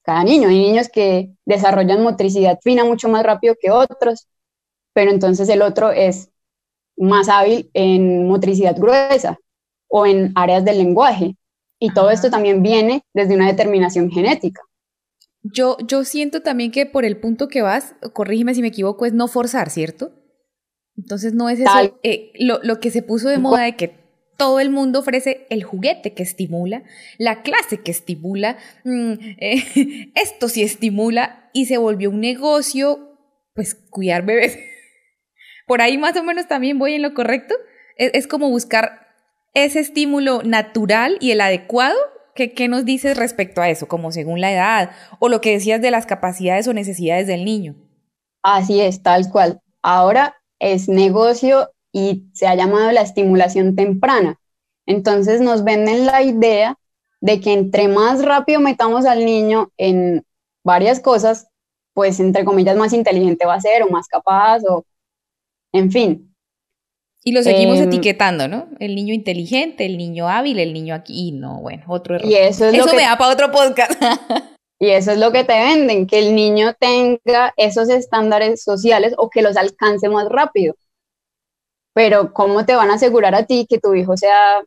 cada 0.05 0.24
niño. 0.24 0.50
Hay 0.50 0.59
niños 0.59 0.89
que 0.89 1.31
desarrollan 1.45 2.03
motricidad 2.03 2.59
fina 2.62 2.85
mucho 2.85 3.09
más 3.09 3.24
rápido 3.24 3.55
que 3.59 3.71
otros, 3.71 4.27
pero 4.93 5.12
entonces 5.12 5.50
el 5.50 5.62
otro 5.62 5.91
es 5.91 6.29
más 6.97 7.27
hábil 7.27 7.69
en 7.74 8.27
motricidad 8.27 8.77
gruesa 8.77 9.38
o 9.88 10.05
en 10.05 10.31
áreas 10.35 10.63
del 10.63 10.77
lenguaje. 10.77 11.35
Y 11.79 11.93
todo 11.93 12.09
esto 12.09 12.29
también 12.29 12.63
viene 12.63 13.03
desde 13.13 13.35
una 13.35 13.47
determinación 13.47 14.09
genética. 14.09 14.62
Yo, 15.43 15.77
yo 15.85 16.03
siento 16.03 16.41
también 16.41 16.71
que 16.71 16.85
por 16.85 17.05
el 17.05 17.17
punto 17.17 17.47
que 17.47 17.62
vas, 17.62 17.95
corrígeme 18.13 18.55
si 18.55 18.62
me 18.62 18.69
equivoco, 18.69 19.05
es 19.05 19.13
no 19.13 19.27
forzar, 19.27 19.69
¿cierto? 19.69 20.12
Entonces 20.97 21.33
no 21.33 21.50
es 21.50 21.59
eso 21.59 22.00
eh, 22.03 22.31
lo, 22.39 22.79
que 22.79 22.89
se 22.89 23.01
puso 23.01 23.29
de 23.29 23.38
moda 23.38 23.63
de 23.63 23.75
que 23.75 24.04
todo 24.38 24.60
el 24.60 24.70
mundo 24.70 25.00
ofrece 25.00 25.46
el 25.50 25.63
juguete 25.63 26.13
que 26.13 26.24
estimula, 26.24 26.84
la 27.18 27.42
clase 27.42 27.82
que 27.82 27.92
estimula, 27.92 28.58
mm, 28.84 29.13
eh, 29.38 30.12
esto 30.15 30.50
sí 30.50 30.63
estimula 30.63 31.50
y 31.54 31.65
se 31.65 31.77
volvió 31.77 32.10
un 32.10 32.22
negocio, 32.22 33.18
pues 33.54 33.75
cuidar 33.75 34.25
bebés. 34.25 34.58
Por 35.68 35.82
ahí 35.82 35.98
más 35.98 36.15
o 36.18 36.24
menos 36.24 36.48
también 36.48 36.77
voy 36.77 36.94
en 36.94 37.01
lo 37.01 37.13
correcto. 37.13 37.56
es 37.98 38.27
como 38.27 38.50
buscar 38.50 39.06
ese 39.56 39.80
estímulo 39.80 40.44
natural 40.44 41.18
y 41.20 41.32
el 41.32 41.42
adecuado? 41.42 41.96
¿Qué, 42.36 42.54
¿Qué, 42.54 42.68
nos 42.68 42.84
dices 42.84 43.18
respecto 43.18 43.62
a 43.62 43.70
eso, 43.70 43.88
como 43.88 44.12
según 44.12 44.42
la 44.42 44.51
edad 44.51 44.92
o 45.20 45.30
lo 45.30 45.39
que 45.39 45.54
decías 45.54 45.82
de 45.82 45.89
las 45.89 46.06
capacidades 46.06 46.68
o 46.68 46.74
necesidades 46.74 47.27
del 47.27 47.46
niño? 47.46 47.75
Así 48.44 48.82
es, 48.82 49.01
tal 49.01 49.32
cual. 49.32 49.62
Ahora 49.82 50.36
es 50.60 50.89
negocio 50.89 51.70
y 51.96 52.25
se 52.34 52.46
ha 52.46 52.56
llamado 52.56 52.92
la 52.92 53.00
estimulación 53.00 53.74
temprana. 53.74 54.38
Entonces 54.86 55.40
nos 55.40 55.64
venden 55.64 56.06
la 56.06 56.24
idea 56.24 56.78
de 57.22 57.40
que 57.40 57.54
entre 57.54 57.88
más 57.88 58.25
rápido 58.25 58.60
metamos 58.60 59.06
al 59.06 59.24
niño 59.24 59.72
en 59.78 60.25
varias 60.62 61.00
cosas, 61.00 61.48
pues 61.94 62.20
entre 62.20 62.44
comillas 62.44 62.75
más 62.75 62.92
inteligente 62.92 63.46
va 63.46 63.54
a 63.54 63.62
ser 63.62 63.82
o 63.84 63.90
más 63.90 64.10
capaz 64.10 64.60
o 64.68 64.84
en 65.72 65.90
fin. 65.90 66.36
Y 67.24 67.32
lo 67.32 67.42
seguimos 67.44 67.80
em, 67.80 67.88
etiquetando, 67.88 68.50
¿no? 68.50 68.68
El 68.80 68.94
niño 68.94 69.14
inteligente, 69.14 69.86
el 69.86 69.98
niño 69.98 70.28
hábil, 70.28 70.60
el 70.60 70.74
niño 70.74 70.96
aquí. 70.96 71.30
Y 71.30 71.32
no, 71.32 71.62
bueno, 71.62 71.86
otro 71.88 72.16
error. 72.16 72.30
Y 72.30 72.36
eso 72.36 72.66
es 72.66 72.74
eso 72.74 72.86
lo 72.86 72.92
que, 72.92 72.98
me 72.98 73.04
da 73.04 73.18
para 73.18 73.32
otro 73.32 73.52
podcast. 73.52 73.94
y 74.80 74.90
eso 74.90 75.14
es 75.14 75.18
lo 75.18 75.32
que 75.32 75.46
te 75.46 75.58
venden, 75.58 76.08
que 76.08 76.20
el 76.20 76.36
niño 76.36 76.74
tenga 76.78 77.54
esos 77.56 77.88
estándares 77.88 78.62
sociales 78.62 79.14
o 79.18 79.30
que 79.30 79.42
los 79.42 79.56
alcance 79.56 80.10
más 80.10 80.28
rápido. 80.28 80.75
Pero 81.96 82.34
¿cómo 82.34 82.66
te 82.66 82.75
van 82.75 82.92
a 82.92 82.96
asegurar 82.96 83.34
a 83.36 83.46
ti 83.46 83.66
que 83.70 83.80
tu 83.80 83.96
hijo 83.96 84.18
sea, 84.18 84.62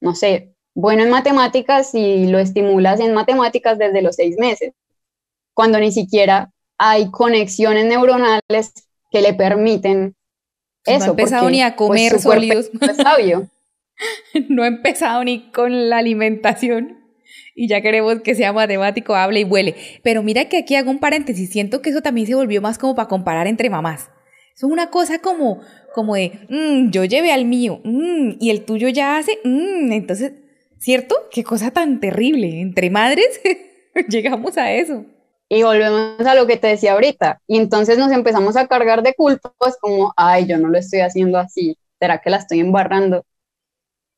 no 0.00 0.14
sé, 0.14 0.54
bueno 0.72 1.02
en 1.02 1.10
matemáticas 1.10 1.90
si 1.90 2.28
lo 2.28 2.38
estimulas 2.38 3.00
en 3.00 3.12
matemáticas 3.12 3.76
desde 3.76 4.02
los 4.02 4.14
seis 4.14 4.36
meses? 4.38 4.72
Cuando 5.52 5.80
ni 5.80 5.90
siquiera 5.90 6.52
hay 6.78 7.10
conexiones 7.10 7.86
neuronales 7.86 8.72
que 9.10 9.20
le 9.20 9.34
permiten 9.34 10.14
eso, 10.86 10.98
no 10.98 11.04
ha 11.04 11.08
empezado 11.08 11.50
ni 11.50 11.60
a 11.60 11.74
pues, 11.74 11.88
comer 11.88 12.20
sólidos. 12.20 12.70
No, 12.72 12.94
sabio. 12.94 13.48
no 14.48 14.62
ha 14.62 14.68
empezado 14.68 15.24
ni 15.24 15.50
con 15.50 15.90
la 15.90 15.98
alimentación. 15.98 16.98
Y 17.56 17.66
ya 17.66 17.82
queremos 17.82 18.20
que 18.22 18.36
sea 18.36 18.52
matemático, 18.52 19.16
hable 19.16 19.40
y 19.40 19.44
huele. 19.44 19.74
Pero 20.04 20.22
mira 20.22 20.48
que 20.48 20.58
aquí 20.58 20.76
hago 20.76 20.90
un 20.90 21.00
paréntesis. 21.00 21.50
Siento 21.50 21.82
que 21.82 21.90
eso 21.90 22.00
también 22.00 22.28
se 22.28 22.36
volvió 22.36 22.62
más 22.62 22.78
como 22.78 22.94
para 22.94 23.08
comparar 23.08 23.48
entre 23.48 23.68
mamás. 23.68 24.08
Es 24.60 24.64
una 24.64 24.90
cosa 24.90 25.20
como, 25.20 25.62
como 25.94 26.16
de, 26.16 26.38
mm, 26.50 26.90
yo 26.90 27.06
llevé 27.06 27.32
al 27.32 27.46
mío, 27.46 27.80
mm, 27.82 28.32
y 28.38 28.50
el 28.50 28.66
tuyo 28.66 28.90
ya 28.90 29.16
hace, 29.16 29.38
mm". 29.42 29.90
entonces, 29.90 30.32
¿cierto? 30.76 31.14
Qué 31.30 31.42
cosa 31.42 31.70
tan 31.70 31.98
terrible. 31.98 32.60
Entre 32.60 32.90
madres 32.90 33.40
llegamos 34.10 34.58
a 34.58 34.70
eso. 34.72 35.06
Y 35.48 35.62
volvemos 35.62 36.20
a 36.26 36.34
lo 36.34 36.46
que 36.46 36.58
te 36.58 36.66
decía 36.66 36.92
ahorita. 36.92 37.40
Y 37.46 37.56
entonces 37.56 37.96
nos 37.96 38.12
empezamos 38.12 38.54
a 38.58 38.66
cargar 38.66 39.02
de 39.02 39.14
culpas 39.14 39.78
como, 39.80 40.12
ay, 40.14 40.46
yo 40.46 40.58
no 40.58 40.68
lo 40.68 40.76
estoy 40.76 41.00
haciendo 41.00 41.38
así, 41.38 41.78
¿será 41.98 42.20
que 42.20 42.28
la 42.28 42.36
estoy 42.36 42.60
embarrando? 42.60 43.24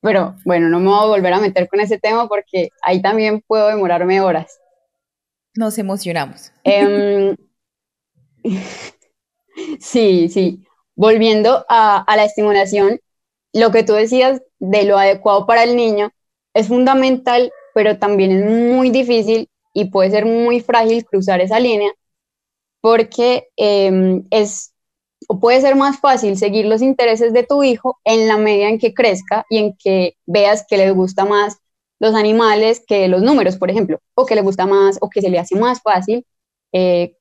Pero 0.00 0.34
bueno, 0.44 0.68
no 0.68 0.80
me 0.80 0.88
voy 0.88 1.04
a 1.04 1.06
volver 1.06 1.34
a 1.34 1.40
meter 1.40 1.68
con 1.68 1.78
ese 1.78 1.98
tema 2.00 2.28
porque 2.28 2.70
ahí 2.82 3.00
también 3.00 3.42
puedo 3.46 3.68
demorarme 3.68 4.20
horas. 4.20 4.58
Nos 5.54 5.78
emocionamos. 5.78 6.50
Em, 6.64 7.36
sí, 9.80 10.28
sí. 10.28 10.62
Volviendo 10.94 11.64
a, 11.68 12.04
la 12.16 12.24
estimulación, 12.24 13.00
lo 13.52 13.70
que 13.70 13.82
tú 13.82 13.94
decías 13.94 14.42
de 14.58 14.84
lo 14.84 14.98
adecuado 14.98 15.46
para 15.46 15.64
el 15.64 15.76
niño 15.76 16.10
es 16.54 16.68
fundamental, 16.68 17.52
pero 17.74 17.98
también 17.98 18.32
es 18.32 18.44
muy 18.76 18.90
difícil 18.90 19.48
y 19.74 19.86
puede 19.86 20.10
ser 20.10 20.26
muy 20.26 20.60
frágil 20.60 21.04
cruzar 21.04 21.40
esa 21.40 21.58
línea 21.60 21.92
porque 22.80 23.48
em, 23.56 24.26
es 24.30 24.72
o 25.28 25.38
puede 25.40 25.60
ser 25.60 25.76
más 25.76 26.00
fácil 26.00 26.36
seguir 26.36 26.66
los 26.66 26.82
intereses 26.82 27.32
de 27.32 27.44
tu 27.44 27.62
hijo 27.62 27.98
en 28.04 28.28
la 28.28 28.36
medida 28.36 28.68
en 28.68 28.78
que 28.78 28.92
crezca 28.92 29.46
y 29.48 29.58
en 29.58 29.76
que 29.76 30.16
veas 30.26 30.66
que 30.68 30.76
le 30.76 30.90
gusta 30.90 31.24
más 31.24 31.58
los 32.00 32.14
animales 32.14 32.82
que 32.86 33.06
los 33.08 33.22
números, 33.22 33.56
por 33.56 33.70
ejemplo, 33.70 34.00
o 34.14 34.26
que 34.26 34.34
le 34.34 34.42
gusta 34.42 34.66
más 34.66 34.98
o 35.00 35.08
que 35.08 35.20
se 35.20 35.30
le 35.30 35.38
hace 35.38 35.54
más 35.56 35.80
fácil 35.82 36.26
eh, 36.72 37.16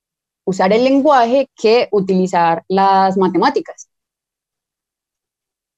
usar 0.51 0.71
el 0.73 0.83
lenguaje 0.83 1.49
que 1.55 1.87
utilizar 1.91 2.63
las 2.67 3.17
matemáticas. 3.17 3.89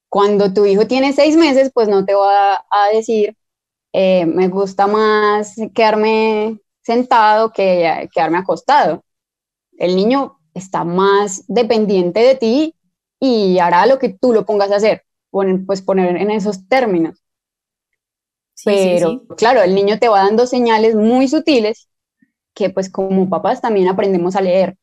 Cuando 0.10 0.53
tu 0.53 0.65
hijo 0.65 0.86
tiene 0.86 1.13
seis 1.13 1.38
meses, 1.38 1.72
pues 1.74 1.88
no 1.88 2.06
te 2.06 2.13
va 2.13 2.56
a 2.70 2.89
decir, 2.94 3.36
eh, 3.94 4.25
me 4.25 4.48
gusta 4.48 4.88
más 4.88 5.56
quedarme 5.74 6.60
sentado 6.82 7.51
que 7.51 8.10
quedarme 8.13 8.39
acostado. 8.39 9.03
El 9.77 9.96
niño 9.96 10.39
está 10.53 10.84
más 10.84 11.46
dependiente 11.48 12.20
de 12.20 12.36
ti 12.36 12.75
y 13.20 13.60
hará 13.60 13.86
lo 13.86 13.98
que 13.98 14.10
tú 14.10 14.34
lo 14.34 14.46
pongas 14.46 14.72
a 14.72 14.75
hacer, 14.75 15.03
pues 15.32 15.82
poner 15.82 16.18
en 16.18 16.30
esos 16.32 16.68
términos. 16.68 17.24
Pero 18.65 19.25
claro, 19.36 19.62
el 19.62 19.75
niño 19.75 20.00
te 20.00 20.10
va 20.10 20.24
dando 20.24 20.46
señales 20.48 20.96
muy 20.96 21.27
sutiles 21.27 21.89
que 22.54 22.70
pues 22.70 22.90
como 22.90 23.30
papás 23.30 23.62
también 23.62 23.88
aprendemos 23.88 24.36
a 24.36 24.42
leer. 24.42 24.78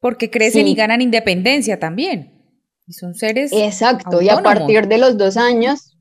Porque 0.00 0.30
crecen 0.30 0.66
y 0.66 0.74
ganan 0.74 1.00
independencia 1.00 1.78
también. 1.78 2.42
Y 2.86 2.92
son 2.92 3.14
seres. 3.14 3.52
Exacto, 3.52 4.20
y 4.20 4.28
a 4.28 4.42
partir 4.42 4.88
de 4.88 4.98
los 4.98 5.16
dos 5.16 5.36
años, 5.36 5.96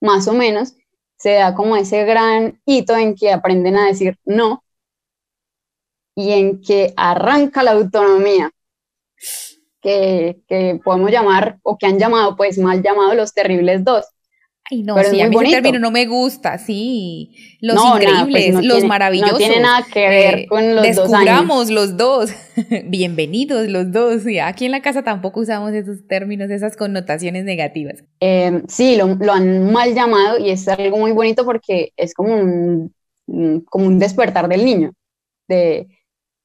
más 0.00 0.26
o 0.26 0.32
menos, 0.32 0.74
se 1.16 1.34
da 1.34 1.54
como 1.54 1.76
ese 1.76 2.04
gran 2.04 2.60
hito 2.64 2.96
en 2.96 3.14
que 3.14 3.30
aprenden 3.30 3.76
a 3.76 3.86
decir 3.86 4.18
no 4.24 4.64
y 6.14 6.32
en 6.32 6.60
que 6.60 6.92
arranca 6.96 7.62
la 7.62 7.72
autonomía, 7.72 8.50
que, 9.80 10.80
podemos 10.84 11.10
llamar, 11.10 11.58
o 11.62 11.76
que 11.78 11.86
han 11.86 11.98
llamado, 11.98 12.36
pues 12.36 12.58
mal 12.58 12.82
llamado, 12.82 13.14
los 13.14 13.32
terribles 13.32 13.84
dos. 13.84 14.06
Ay, 14.70 14.82
no, 14.84 14.96
sí, 15.02 15.20
a 15.20 15.28
mí 15.28 15.36
ese 15.36 15.50
término 15.50 15.78
no 15.80 15.90
me 15.90 16.06
gusta, 16.06 16.56
sí. 16.56 17.58
Los 17.60 17.76
pues, 17.76 18.04
increíbles, 18.04 18.64
los 18.64 18.84
maravillosos. 18.84 19.32
No 19.32 19.38
tiene 19.38 19.60
nada 19.60 19.84
que 19.92 20.08
ver 20.08 20.38
eh, 20.38 20.46
con 20.46 20.76
los 20.76 20.84
dos 20.94 21.10
Descubramos 21.10 21.70
los 21.70 21.96
dos. 21.96 22.30
Bienvenidos 22.84 23.68
los 23.68 23.90
dos. 23.90 24.22
aquí 24.42 24.66
en 24.66 24.70
la 24.70 24.80
casa 24.80 25.02
tampoco 25.02 25.40
usamos 25.40 25.72
esos 25.72 26.06
términos, 26.06 26.48
esas 26.50 26.76
connotaciones 26.76 27.44
negativas. 27.44 28.04
Em, 28.20 28.62
sí, 28.68 28.96
lo, 28.96 29.08
lo, 29.16 29.32
han 29.32 29.72
mal 29.72 29.94
llamado 29.94 30.38
y 30.38 30.50
es 30.50 30.68
algo 30.68 30.96
muy 30.96 31.10
bonito 31.10 31.44
porque 31.44 31.92
es 31.96 32.14
como 32.14 32.34
un, 32.34 32.94
como 33.68 33.86
un 33.86 33.98
despertar 33.98 34.48
del 34.48 34.64
niño, 34.64 34.92
de, 35.48 35.88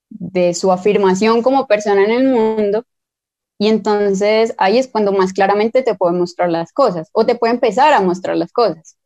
de 0.09 0.55
su 0.55 0.71
afirmación 0.71 1.43
como 1.43 1.67
persona 1.67 2.03
en 2.03 2.11
el 2.11 2.23
mundo 2.27 2.83
y 3.59 3.67
entonces 3.69 4.53
ahí 4.57 4.77
es 4.77 4.87
cuando 4.87 5.11
más 5.11 5.33
claramente 5.33 5.81
te 5.83 5.95
puede 5.95 6.13
mostrar 6.17 6.49
las 6.49 6.71
cosas 6.73 7.09
o 7.13 7.25
te 7.25 7.35
puede 7.35 7.53
empezar 7.53 7.93
a 7.93 8.01
mostrar 8.01 8.37
las 8.37 8.51
cosas. 8.51 8.97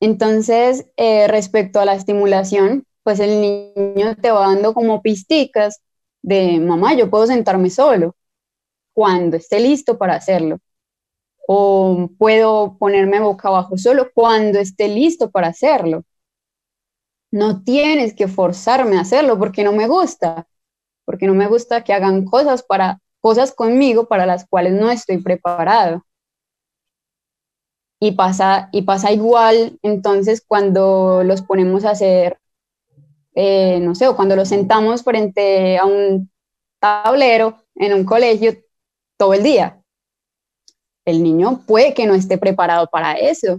Entonces, 0.00 0.86
eh, 0.96 1.28
respecto 1.28 1.80
a 1.80 1.84
la 1.84 1.94
estimulación, 1.94 2.86
pues 3.02 3.20
el 3.20 3.40
niño 3.40 4.16
te 4.20 4.30
va 4.30 4.48
dando 4.48 4.74
como 4.74 5.02
pisticas 5.02 5.80
de, 6.22 6.58
mamá, 6.60 6.94
yo 6.94 7.10
puedo 7.10 7.26
sentarme 7.26 7.70
solo 7.70 8.16
cuando 8.94 9.36
esté 9.36 9.60
listo 9.60 9.98
para 9.98 10.16
hacerlo. 10.16 10.58
O 11.48 12.10
puedo 12.18 12.76
ponerme 12.78 13.20
boca 13.20 13.48
abajo 13.48 13.78
solo 13.78 14.10
cuando 14.14 14.58
esté 14.60 14.88
listo 14.88 15.30
para 15.30 15.48
hacerlo. 15.48 16.04
No 17.30 17.62
tienes 17.64 18.14
que 18.14 18.28
forzarme 18.28 18.96
a 18.96 19.02
hacerlo 19.02 19.38
porque 19.38 19.64
no 19.64 19.72
me 19.72 19.88
gusta 19.88 20.46
porque 21.04 21.26
no 21.26 21.34
me 21.34 21.46
gusta 21.46 21.84
que 21.84 21.92
hagan 21.92 22.24
cosas 22.24 22.62
para 22.62 23.00
cosas 23.20 23.54
conmigo 23.54 24.06
para 24.06 24.26
las 24.26 24.46
cuales 24.46 24.74
no 24.74 24.90
estoy 24.90 25.16
preparado. 25.16 26.04
Y 27.98 28.12
pasa, 28.12 28.68
y 28.70 28.82
pasa 28.82 29.12
igual 29.12 29.78
entonces 29.82 30.44
cuando 30.46 31.22
los 31.24 31.40
ponemos 31.40 31.86
a 31.86 31.92
hacer, 31.92 32.38
eh, 33.34 33.80
no 33.80 33.94
sé, 33.94 34.08
o 34.08 34.16
cuando 34.16 34.36
los 34.36 34.48
sentamos 34.48 35.02
frente 35.02 35.78
a 35.78 35.86
un 35.86 36.30
tablero 36.78 37.62
en 37.76 37.94
un 37.94 38.04
colegio 38.04 38.52
todo 39.16 39.32
el 39.32 39.42
día. 39.42 39.80
El 41.06 41.22
niño 41.22 41.62
puede 41.66 41.94
que 41.94 42.06
no 42.06 42.14
esté 42.14 42.36
preparado 42.36 42.88
para 42.88 43.14
eso. 43.14 43.58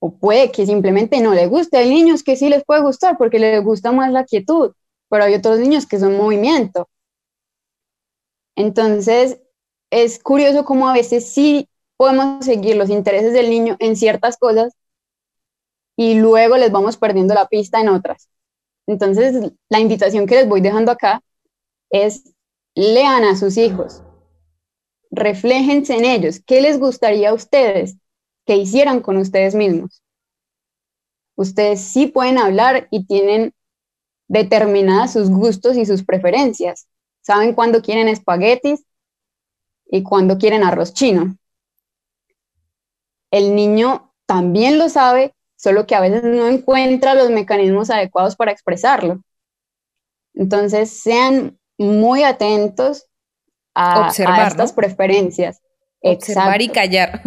O 0.00 0.10
puede 0.18 0.50
que 0.52 0.66
simplemente 0.66 1.20
no 1.22 1.32
le 1.32 1.46
guste. 1.46 1.78
Hay 1.78 1.88
niños 1.88 2.22
que 2.22 2.36
sí 2.36 2.50
les 2.50 2.62
puede 2.64 2.82
gustar 2.82 3.16
porque 3.16 3.38
les 3.38 3.64
gusta 3.64 3.90
más 3.90 4.12
la 4.12 4.24
quietud 4.24 4.72
pero 5.12 5.24
hay 5.24 5.34
otros 5.34 5.58
niños 5.58 5.86
que 5.86 5.98
son 5.98 6.16
movimiento. 6.16 6.88
Entonces, 8.56 9.42
es 9.90 10.18
curioso 10.18 10.64
cómo 10.64 10.88
a 10.88 10.94
veces 10.94 11.30
sí 11.30 11.68
podemos 11.98 12.42
seguir 12.42 12.76
los 12.76 12.88
intereses 12.88 13.34
del 13.34 13.50
niño 13.50 13.76
en 13.78 13.94
ciertas 13.94 14.38
cosas 14.38 14.72
y 15.98 16.14
luego 16.14 16.56
les 16.56 16.72
vamos 16.72 16.96
perdiendo 16.96 17.34
la 17.34 17.46
pista 17.46 17.78
en 17.78 17.90
otras. 17.90 18.30
Entonces, 18.86 19.52
la 19.68 19.80
invitación 19.80 20.26
que 20.26 20.36
les 20.36 20.48
voy 20.48 20.62
dejando 20.62 20.90
acá 20.90 21.22
es 21.90 22.32
lean 22.74 23.24
a 23.24 23.36
sus 23.36 23.58
hijos, 23.58 24.02
refléjense 25.10 25.94
en 25.94 26.06
ellos. 26.06 26.40
¿Qué 26.40 26.62
les 26.62 26.80
gustaría 26.80 27.28
a 27.28 27.34
ustedes 27.34 27.98
que 28.46 28.56
hicieran 28.56 29.00
con 29.00 29.18
ustedes 29.18 29.54
mismos? 29.54 30.02
Ustedes 31.36 31.82
sí 31.82 32.06
pueden 32.06 32.38
hablar 32.38 32.88
y 32.90 33.04
tienen 33.04 33.52
determinadas 34.32 35.12
sus 35.12 35.28
gustos 35.28 35.76
y 35.76 35.84
sus 35.84 36.04
preferencias. 36.04 36.88
Saben 37.20 37.52
cuándo 37.54 37.82
quieren 37.82 38.08
espaguetis 38.08 38.82
y 39.84 40.02
cuándo 40.02 40.38
quieren 40.38 40.64
arroz 40.64 40.94
chino. 40.94 41.36
El 43.30 43.54
niño 43.54 44.10
también 44.24 44.78
lo 44.78 44.88
sabe, 44.88 45.34
solo 45.54 45.86
que 45.86 45.94
a 45.94 46.00
veces 46.00 46.24
no 46.24 46.48
encuentra 46.48 47.14
los 47.14 47.28
mecanismos 47.28 47.90
adecuados 47.90 48.34
para 48.34 48.52
expresarlo. 48.52 49.22
Entonces, 50.32 50.90
sean 51.02 51.58
muy 51.76 52.22
atentos 52.22 53.04
a, 53.74 54.08
estas 54.08 54.72
preferencias. 54.72 55.60
Observar 56.00 56.62
y 56.62 56.70
callar. 56.70 57.20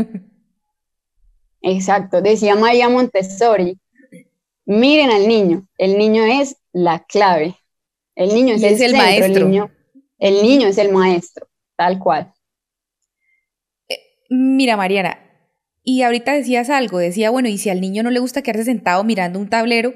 Exacto, 1.62 2.22
decía 2.24 2.56
María 2.56 2.90
Montessori, 2.90 3.80
miren 4.66 5.12
al 5.12 5.28
niño, 5.28 5.68
el 5.78 5.98
niño 5.98 6.24
es 6.24 6.58
la 6.75 7.05
clave, 7.05 7.55
el 8.15 8.34
niño 8.34 8.55
es, 8.55 8.82
el, 8.82 8.98
maestro, 8.98 9.48
el 10.20 10.44
niño 10.44 10.67
es 10.67 10.77
el 10.77 10.91
maestro, 10.91 11.48
tal 11.77 12.00
cual. 12.00 12.34
Mira, 14.29 14.75
Mariana, 14.75 15.17
y 15.84 16.01
ahorita 16.01 16.34
decías 16.34 16.70
algo, 16.70 16.98
decía, 16.98 17.29
bueno, 17.29 17.48
y 17.48 17.58
si 17.58 17.70
al 17.70 17.79
niño 17.79 18.03
no 18.03 18.10
le 18.10 18.20
gusta 18.20 18.41
quedarse 18.41 18.65
sentado 18.65 19.05
mirando 19.05 19.39
un 19.39 19.50
tablero, 19.50 19.94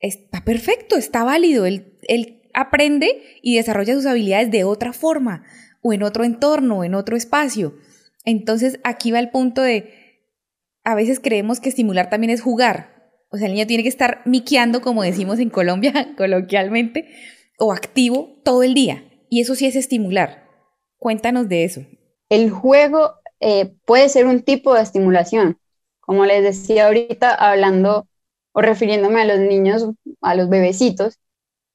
está 0.00 0.42
perfecto, 0.42 0.96
está 0.96 1.22
válido, 1.22 1.66
él, 1.66 1.98
él 2.08 2.48
aprende 2.54 3.22
y 3.42 3.56
desarrolla 3.56 3.94
sus 3.94 4.06
habilidades 4.06 4.50
de 4.50 4.64
otra 4.64 4.94
forma, 4.94 5.44
o 5.82 5.92
en 5.92 6.02
otro 6.02 6.24
entorno, 6.24 6.82
en 6.82 6.94
otro 6.94 7.14
espacio. 7.14 7.76
Entonces, 8.24 8.80
aquí 8.84 9.12
va 9.12 9.18
el 9.18 9.28
punto 9.28 9.60
de, 9.60 9.92
a 10.82 10.94
veces 10.94 11.20
creemos 11.20 11.60
que 11.60 11.68
estimular 11.68 12.08
también 12.08 12.30
es 12.30 12.40
jugar. 12.40 12.91
O 13.32 13.38
sea, 13.38 13.46
el 13.46 13.54
niño 13.54 13.66
tiene 13.66 13.82
que 13.82 13.88
estar 13.88 14.20
miqueando, 14.24 14.80
como 14.82 15.02
decimos 15.02 15.38
en 15.38 15.50
Colombia 15.50 16.14
coloquialmente, 16.16 17.08
o 17.58 17.72
activo 17.72 18.40
todo 18.44 18.62
el 18.62 18.74
día. 18.74 19.04
Y 19.30 19.40
eso 19.40 19.54
sí 19.54 19.66
es 19.66 19.76
estimular. 19.76 20.46
Cuéntanos 20.98 21.48
de 21.48 21.64
eso 21.64 21.80
el 22.32 22.48
juego 22.48 23.16
eh, 23.40 23.74
puede 23.84 24.08
ser 24.08 24.24
un 24.24 24.40
tipo 24.40 24.72
de 24.72 24.80
estimulación. 24.80 25.58
Como 26.00 26.24
les 26.24 26.42
decía 26.42 26.86
ahorita, 26.86 27.34
hablando 27.34 28.08
o 28.52 28.62
refiriéndome 28.62 29.20
a 29.20 29.26
los 29.26 29.38
niños, 29.38 29.86
a 30.22 30.34
los 30.34 30.48
bebecitos, 30.48 31.18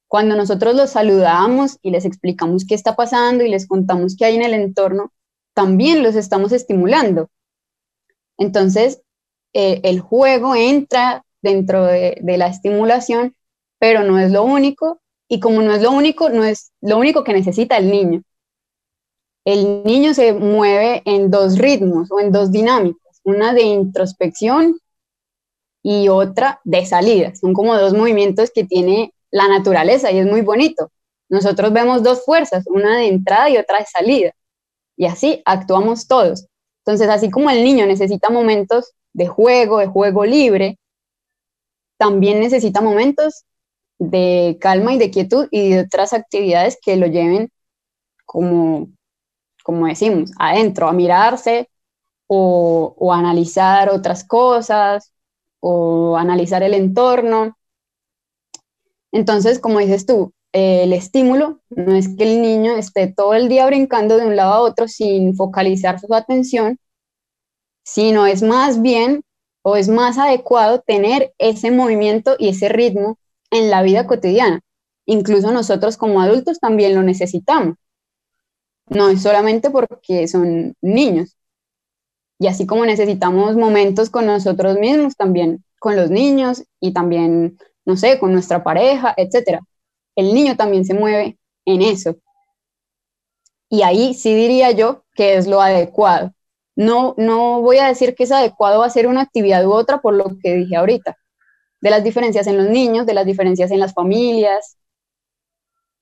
cuando 0.08 0.36
nosotros 0.36 0.76
los 0.76 0.90
saludamos 0.90 1.78
y 1.84 1.92
les 1.92 2.06
explicamos 2.06 2.66
qué 2.66 2.74
está 2.74 2.96
pasando 2.96 3.44
y 3.44 3.50
les 3.50 3.68
contamos 3.68 4.16
qué 4.18 4.26
hay 4.26 4.36
en 4.38 4.42
el 4.42 4.56
entorno, 4.56 5.14
también 5.54 6.02
los 6.02 6.16
estamos 6.16 6.52
estimulando. 6.54 7.30
Entonces, 8.40 9.04
eh, 9.54 9.82
el 9.84 10.00
juego 10.00 10.56
entra 10.56 11.24
dentro 11.42 11.86
de, 11.86 12.22
la 12.24 12.48
estimulación, 12.48 13.36
pero 13.80 14.04
no 14.04 14.20
es 14.20 14.32
lo 14.32 14.44
único, 14.44 15.00
y 15.28 15.40
como 15.40 15.62
no 15.62 15.74
es 15.74 15.82
lo 15.82 15.92
único, 15.92 16.30
no 16.30 16.44
es 16.44 16.72
lo 16.82 16.98
único 16.98 17.24
que 17.24 17.34
necesita 17.34 17.78
el 17.78 17.92
niño 17.92 18.24
el 19.48 19.86
niño 19.86 20.14
se 20.14 20.34
mueve 20.34 21.02
en 21.06 21.32
dos 21.32 21.58
ritmos 21.58 22.12
o 22.12 22.20
en 22.20 22.34
dos 22.34 22.52
dinámicas, 22.52 23.22
una 23.24 23.54
de 23.54 23.62
introspección 23.62 24.78
y 25.82 26.10
otra 26.10 26.60
de 26.66 26.86
salida. 26.86 27.34
Son 27.34 27.54
como 27.54 27.78
dos 27.78 27.94
movimientos 27.94 28.52
que 28.54 28.66
tiene 28.66 29.14
la 29.32 29.48
naturaleza 29.48 30.12
y 30.12 30.18
es 30.18 30.26
muy 30.26 30.42
bonito. 30.42 30.92
Nosotros 31.30 31.72
vemos 31.72 32.04
dos 32.04 32.26
fuerzas, 32.26 32.66
una 32.68 32.98
de 32.98 33.08
entrada 33.08 33.50
y 33.50 33.56
otra 33.56 33.80
de 33.80 33.86
salida. 33.86 34.32
Y 34.98 35.06
así 35.06 35.42
actuamos 35.46 36.10
todos. 36.10 36.48
Entonces, 36.86 37.08
así 37.08 37.30
como 37.30 37.50
el 37.50 37.64
niño 37.64 37.86
necesita 37.86 38.30
momentos 38.30 38.92
de 39.14 39.28
juego, 39.28 39.78
de 39.78 39.88
juego 39.88 40.26
libre, 40.26 40.78
también 41.98 42.40
necesita 42.40 42.82
momentos 42.82 43.46
de 44.00 44.58
calma 44.62 44.94
y 44.94 45.00
de 45.00 45.12
quietud 45.12 45.48
y 45.52 45.72
de 45.72 45.82
otras 45.82 46.14
actividades 46.14 46.78
que 46.82 46.98
lo 46.98 47.08
lleven 47.08 47.50
como 48.26 48.90
como 49.68 49.86
decimos, 49.86 50.32
adentro, 50.40 50.88
a 50.88 50.94
mirarse 50.94 51.70
o, 52.26 52.96
o 52.98 53.12
analizar 53.12 53.90
otras 53.90 54.24
cosas 54.24 55.12
o 55.60 56.16
analizar 56.16 56.64
el 56.64 56.74
entorno. 56.74 57.58
Entonces, 59.12 59.60
como 59.60 59.80
dices 59.80 60.06
tú, 60.06 60.32
el 60.54 60.94
estímulo 60.94 61.60
no 61.70 61.96
es 61.96 62.08
que 62.16 62.24
el 62.24 62.42
niño 62.42 62.78
esté 62.78 63.12
todo 63.14 63.34
el 63.34 63.50
día 63.50 63.66
brincando 63.66 64.16
de 64.16 64.26
un 64.26 64.38
lado 64.38 64.54
a 64.54 64.62
otro 64.62 64.88
sin 64.88 65.36
focalizar 65.36 66.00
su 66.00 66.14
atención, 66.14 66.80
sino 67.84 68.26
es 68.26 68.42
más 68.42 68.82
bien 68.82 69.22
o 69.70 69.76
es 69.76 69.90
más 69.90 70.18
adecuado 70.18 70.80
tener 70.80 71.34
ese 71.40 71.72
movimiento 71.72 72.38
y 72.40 72.48
ese 72.48 72.70
ritmo 72.70 73.20
en 73.52 73.70
la 73.70 73.82
vida 73.82 74.08
cotidiana. 74.08 74.62
Incluso 75.06 75.52
nosotros 75.52 75.98
como 75.98 76.22
adultos 76.22 76.62
también 76.62 76.96
lo 76.96 77.04
necesitamos. 77.04 77.76
No 78.88 79.10
es 79.10 79.22
solamente 79.22 79.70
porque 79.70 80.26
son 80.30 80.74
niños. 80.80 81.36
Y 82.40 82.48
así 82.48 82.66
como 82.66 82.86
necesitamos 82.86 83.58
momentos 83.58 84.10
con 84.10 84.26
nosotros 84.26 84.80
mismos, 84.80 85.18
también 85.18 85.66
con 85.80 85.98
los 85.98 86.10
niños 86.12 86.64
y 86.80 86.94
también, 86.94 87.58
no 87.84 87.98
sé, 87.98 88.20
con 88.20 88.32
nuestra 88.32 88.64
pareja, 88.64 89.14
etc. 89.18 89.60
El 90.16 90.34
niño 90.34 90.56
también 90.56 90.86
se 90.86 90.94
mueve 90.94 91.38
en 91.66 91.82
eso. 91.82 92.16
Y 93.68 93.82
ahí 93.82 94.14
sí 94.14 94.34
diría 94.34 94.72
yo 94.72 95.04
que 95.14 95.36
es 95.36 95.46
lo 95.46 95.62
adecuado. 95.62 96.32
No, 96.78 97.14
no 97.18 97.62
voy 97.62 97.80
a 97.80 97.88
decir 97.88 98.16
que 98.16 98.24
es 98.24 98.32
adecuado 98.32 98.84
hacer 98.84 99.08
una 99.08 99.22
actividad 99.22 99.66
u 99.66 99.74
otra 99.74 100.00
por 100.00 100.14
lo 100.14 100.38
que 100.42 100.56
dije 100.56 100.78
ahorita, 100.78 101.18
de 101.82 101.90
las 101.90 102.06
diferencias 102.06 102.48
en 102.48 102.56
los 102.56 102.70
niños, 102.70 103.06
de 103.06 103.14
las 103.14 103.26
diferencias 103.26 103.72
en 103.72 103.82
las 103.82 103.94
familias, 103.94 104.78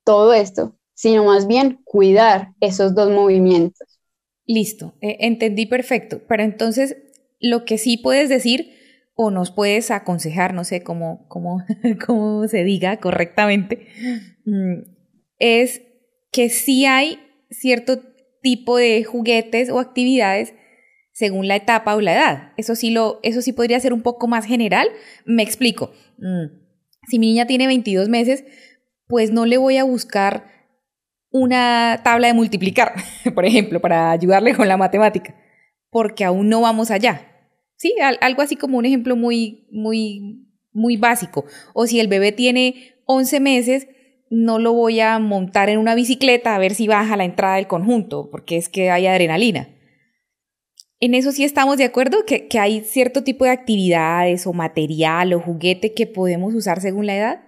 todo 0.04 0.34
esto 0.34 0.76
sino 0.96 1.26
más 1.26 1.46
bien 1.46 1.82
cuidar 1.84 2.54
esos 2.62 2.96
dos 2.96 3.12
movimientos. 3.12 4.00
Listo, 4.48 4.96
eh, 5.02 5.18
entendí 5.20 5.68
perfecto. 5.68 6.22
Pero 6.28 6.44
entonces, 6.44 6.98
lo 7.40 7.66
que 7.66 7.78
sí 7.78 7.98
puedes 7.98 8.30
decir 8.30 8.72
o 9.14 9.30
nos 9.30 9.52
puedes 9.52 9.92
aconsejar, 9.92 10.54
no 10.54 10.64
sé 10.64 10.82
cómo, 10.84 11.26
cómo, 11.28 11.64
cómo 12.08 12.48
se 12.48 12.64
diga 12.64 12.98
correctamente, 12.98 13.88
mm, 14.46 14.80
es 15.38 15.82
que 16.32 16.50
sí 16.50 16.86
hay 16.86 17.20
cierto 17.50 18.00
tipo 18.42 18.78
de 18.78 19.04
juguetes 19.04 19.70
o 19.70 19.80
actividades 19.80 20.54
según 21.16 21.48
la 21.48 21.56
etapa 21.56 21.96
o 21.96 22.02
la 22.02 22.14
edad. 22.14 22.52
Eso 22.58 22.76
sí, 22.76 22.90
lo, 22.90 23.22
eso 23.24 23.42
sí 23.42 23.54
podría 23.54 23.80
ser 23.80 23.94
un 23.94 24.02
poco 24.02 24.28
más 24.28 24.46
general. 24.46 24.90
Me 25.24 25.44
explico. 25.44 25.94
Mm, 26.18 26.58
si 27.08 27.20
mi 27.20 27.28
niña 27.28 27.48
tiene 27.48 27.68
22 27.68 28.10
meses, 28.10 28.44
pues 29.08 29.32
no 29.32 29.46
le 29.46 29.56
voy 29.56 29.78
a 29.78 29.86
buscar 29.86 30.44
una 31.32 32.02
tabla 32.04 32.28
de 32.28 32.34
multiplicar, 32.34 32.96
por 33.34 33.46
ejemplo, 33.46 33.80
para 33.80 34.12
ayudarle 34.12 34.54
con 34.56 34.68
la 34.68 34.76
matemática, 34.76 35.34
porque 35.90 36.26
aún 36.26 36.50
no 36.50 36.60
vamos 36.60 36.92
allá. 36.92 37.22
Sí, 37.78 37.96
algo 38.20 38.42
así 38.42 38.58
como 38.58 38.78
un 38.78 38.86
ejemplo 38.86 39.16
muy, 39.16 39.70
muy, 39.72 40.50
muy 40.74 40.98
básico. 40.98 41.46
O 41.74 41.88
si 41.88 42.02
el 42.02 42.10
bebé 42.10 42.34
tiene 42.34 42.98
11 43.06 43.40
meses, 43.40 43.88
no 44.30 44.60
lo 44.60 44.74
voy 44.74 45.00
a 45.00 45.18
montar 45.20 45.70
en 45.70 45.80
una 45.80 45.96
bicicleta 45.96 46.56
a 46.56 46.60
ver 46.60 46.74
si 46.74 46.88
baja 46.88 47.16
la 47.16 47.24
entrada 47.24 47.56
del 47.56 47.68
conjunto, 47.68 48.30
porque 48.30 48.58
es 48.58 48.68
que 48.68 48.92
hay 48.92 49.08
adrenalina. 49.08 49.70
En 51.06 51.14
eso 51.14 51.32
sí 51.32 51.44
estamos 51.44 51.78
de 51.78 51.86
acuerdo, 51.86 52.26
que, 52.26 52.48
que 52.48 52.60
hay 52.60 52.82
cierto 52.82 53.24
tipo 53.24 53.46
de 53.46 53.52
actividades 53.52 54.48
o 54.48 54.54
material 54.54 55.34
o 55.34 55.40
juguete 55.40 55.94
que 55.94 56.08
podemos 56.08 56.54
usar 56.54 56.82
según 56.82 57.06
la 57.06 57.18
edad. 57.18 57.44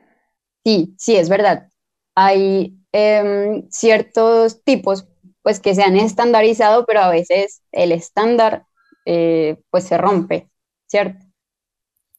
Sí, 0.63 0.95
sí, 0.97 1.15
es 1.15 1.29
verdad. 1.29 1.69
Hay 2.13 2.77
Em, 2.99 3.69
ciertos 3.69 4.63
tipos 4.63 5.07
pues 5.43 5.59
que 5.59 5.75
se 5.75 5.83
han 5.83 5.95
estandarizado, 5.97 6.85
pero 6.87 7.01
a 7.01 7.11
veces 7.11 7.61
el 7.71 7.91
estándar 7.91 8.65
eh, 9.05 9.57
pues 9.69 9.83
se 9.83 9.99
rompe, 9.99 10.49
¿cierto? 10.87 11.23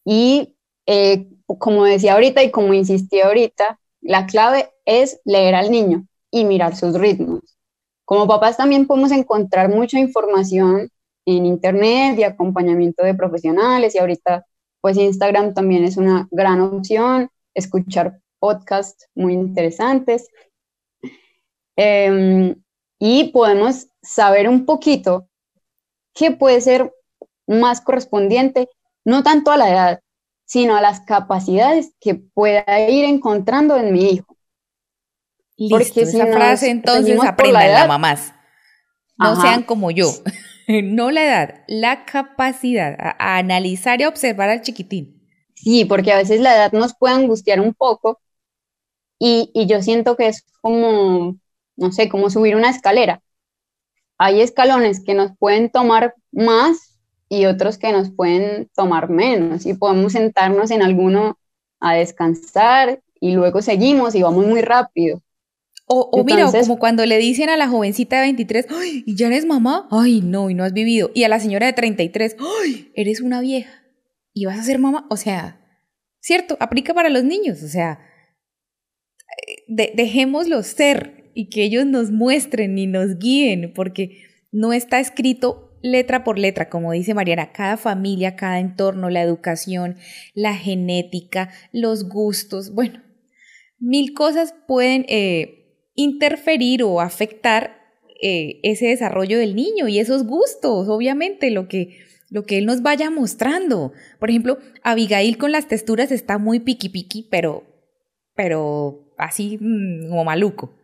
Y 0.05 0.57
eh, 0.87 1.29
como 1.59 1.85
decía 1.85 2.15
ahorita 2.15 2.45
y 2.45 2.53
como 2.53 2.75
insistí 2.75 3.21
ahorita, 3.21 3.81
la 4.01 4.27
clave 4.27 4.71
es 4.85 5.21
leer 5.25 5.57
al 5.57 5.71
niño 5.73 6.07
y 6.31 6.45
mirar 6.45 6.77
sus 6.77 6.95
ritmos. 6.95 7.59
Como 8.05 8.29
papás 8.29 8.57
también 8.57 8.87
podemos 8.87 9.11
encontrar 9.11 9.69
mucha 9.69 9.99
información 9.99 10.91
en 11.37 11.47
internet 11.47 12.19
y 12.19 12.23
acompañamiento 12.25 13.05
de 13.05 13.15
profesionales 13.15 13.95
y 13.95 13.99
ahorita 13.99 14.47
pues 14.81 14.97
Instagram 14.97 15.55
también 15.55 15.85
es 15.85 15.97
una 15.97 16.29
gran 16.31 16.61
opción, 16.61 17.29
escuchar 17.55 18.21
podcasts 18.39 19.09
muy 19.15 19.33
interesantes 19.33 20.29
Em, 21.81 22.57
y 22.99 23.31
podemos 23.31 23.87
saber 24.03 24.49
un 24.49 24.67
poquito 24.67 25.29
qué 26.13 26.33
puede 26.33 26.61
ser 26.61 26.93
más 27.47 27.81
correspondiente, 27.81 28.69
no 29.05 29.23
tanto 29.23 29.53
a 29.53 29.57
la 29.57 29.71
edad, 29.71 30.01
sino 30.45 30.75
a 30.75 30.81
las 30.81 30.99
capacidades 31.03 31.93
que 32.01 32.17
pueda 32.17 32.81
ir 32.89 33.05
encontrando 33.05 33.77
en 33.77 33.93
mi 33.93 34.11
hijo. 34.11 34.37
Listo, 35.57 35.79
Porque 35.79 36.01
esa 36.01 36.27
frase 36.27 36.71
entonces 36.71 37.17
aprendan 37.23 37.73
la 37.73 37.87
mamás. 37.87 38.35
No 39.17 39.41
sean 39.41 39.63
como 39.63 39.93
yo. 39.93 40.11
no 40.85 41.11
la 41.11 41.25
edad, 41.25 41.65
la 41.67 42.05
capacidad 42.05 42.97
a, 42.99 43.39
analizar 43.39 44.01
y 44.01 44.05
observar 44.05 44.51
al 44.51 44.63
chiquitín. 44.63 45.27
Sí, 45.55 45.85
porque 45.85 46.13
a 46.13 46.17
veces 46.17 46.41
la 46.41 46.55
edad 46.55 46.73
nos 46.73 46.95
puede 46.97 47.15
angustiar 47.15 47.61
un 47.61 47.75
poco 47.75 48.21
y, 49.19 49.51
y 49.55 49.67
yo 49.67 49.83
siento 49.83 50.17
que 50.17 50.29
es 50.29 50.45
como 50.61 51.37
no 51.79 51.93
sé, 51.93 52.09
como 52.09 52.29
subir 52.29 52.57
una 52.57 52.71
escalera. 52.71 53.23
Hay 54.19 54.41
escalones 54.41 55.03
que 55.03 55.15
nos 55.15 55.31
pueden 55.39 55.71
tomar 55.71 56.15
más 56.33 56.99
y 57.29 57.47
otros 57.47 57.79
que 57.79 57.93
nos 57.93 58.11
pueden 58.11 58.69
tomar 58.75 59.09
menos 59.09 59.65
y 59.65 59.75
podemos 59.75 60.13
sentarnos 60.13 60.71
en 60.73 60.83
alguno 60.83 61.39
a 61.81 61.95
descansar 61.95 63.01
y 63.21 63.35
luego 63.35 63.63
seguimos 63.63 64.15
y 64.15 64.23
vamos 64.23 64.45
muy 64.45 64.61
rápido. 64.61 65.23
O, 65.91 66.23
mira, 66.25 66.51
como 66.53 66.79
cuando 66.79 67.07
le 67.07 67.17
dicen 67.17 67.49
a 67.49 67.57
la 67.57 67.67
jovencita 67.67 68.17
de 68.17 68.23
23, 68.23 68.67
¡ay! 68.69 69.05
¿Y 69.07 69.17
ya 69.17 69.29
eres 69.29 69.47
mamá? 69.47 69.89
¡Ay, 69.91 70.21
no! 70.21 70.51
Y 70.51 70.55
no 70.55 70.65
has 70.65 70.75
vivido. 70.75 71.11
Y 71.15 71.25
a 71.25 71.29
la 71.29 71.41
señora 71.41 71.67
de 71.67 71.73
33, 71.73 72.37
¡ay! 72.39 72.93
Eres 72.95 73.23
una 73.23 73.41
vieja. 73.41 73.71
¿Y 74.35 74.45
vas 74.45 74.59
a 74.59 74.63
ser 74.63 74.79
mamá? 74.79 75.07
O 75.09 75.17
sea, 75.17 75.61
cierto, 76.21 76.59
aplica 76.61 76.93
para 76.93 77.09
los 77.09 77.25
niños. 77.25 77.63
O 77.63 77.69
sea, 77.69 78.01
de, 79.67 79.93
dejémoslos 79.95 80.67
ser 80.67 81.31
y 81.35 81.49
que 81.49 81.65
ellos 81.65 81.87
nos 81.87 82.11
muestren 82.11 82.77
y 82.77 82.87
nos 82.87 83.19
guíen, 83.19 83.73
porque 83.75 84.23
no 84.53 84.75
está 84.75 85.01
escrito 85.01 85.79
letra 85.83 86.25
por 86.25 86.39
letra, 86.39 86.69
como 86.69 86.93
dice 86.93 87.15
Mariana, 87.15 87.53
cada 87.53 87.77
familia, 87.77 88.37
cada 88.37 88.59
entorno, 88.59 89.11
la 89.11 89.23
educación, 89.23 89.97
la 90.35 90.55
genética, 90.55 91.51
los 91.73 92.09
gustos, 92.09 92.75
bueno, 92.75 93.03
mil 93.79 94.13
cosas 94.13 94.55
pueden 94.67 95.07
eh, 95.09 95.68
interferir 95.99 96.85
o 96.85 97.01
afectar 97.01 97.77
eh, 98.23 98.61
ese 98.63 98.87
desarrollo 98.87 99.37
del 99.37 99.57
niño 99.57 99.89
y 99.89 99.99
esos 99.99 100.25
gustos, 100.25 100.89
obviamente, 100.89 101.51
lo 101.51 101.67
que, 101.67 101.99
lo 102.31 102.45
que 102.45 102.59
él 102.59 102.67
nos 102.67 102.83
vaya 102.83 103.11
mostrando. 103.11 103.93
Por 104.21 104.31
ejemplo, 104.31 104.59
Abigail 104.85 105.37
con 105.39 105.51
las 105.51 105.67
texturas 105.67 106.13
está 106.13 106.39
muy 106.39 106.61
piqui 106.61 106.89
piqui, 106.89 107.27
pero, 107.29 107.65
pero 108.37 109.13
así 109.19 109.59
mm, 109.61 110.09
como 110.09 110.25
maluco. 110.25 110.79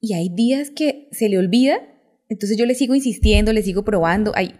Y 0.00 0.12
hay 0.12 0.28
días 0.28 0.70
que 0.70 1.08
se 1.12 1.30
le 1.30 1.38
olvida, 1.38 1.78
entonces 2.28 2.58
yo 2.58 2.66
le 2.66 2.74
sigo 2.74 2.94
insistiendo, 2.94 3.54
le 3.54 3.62
sigo 3.62 3.84
probando, 3.84 4.32
hay 4.34 4.54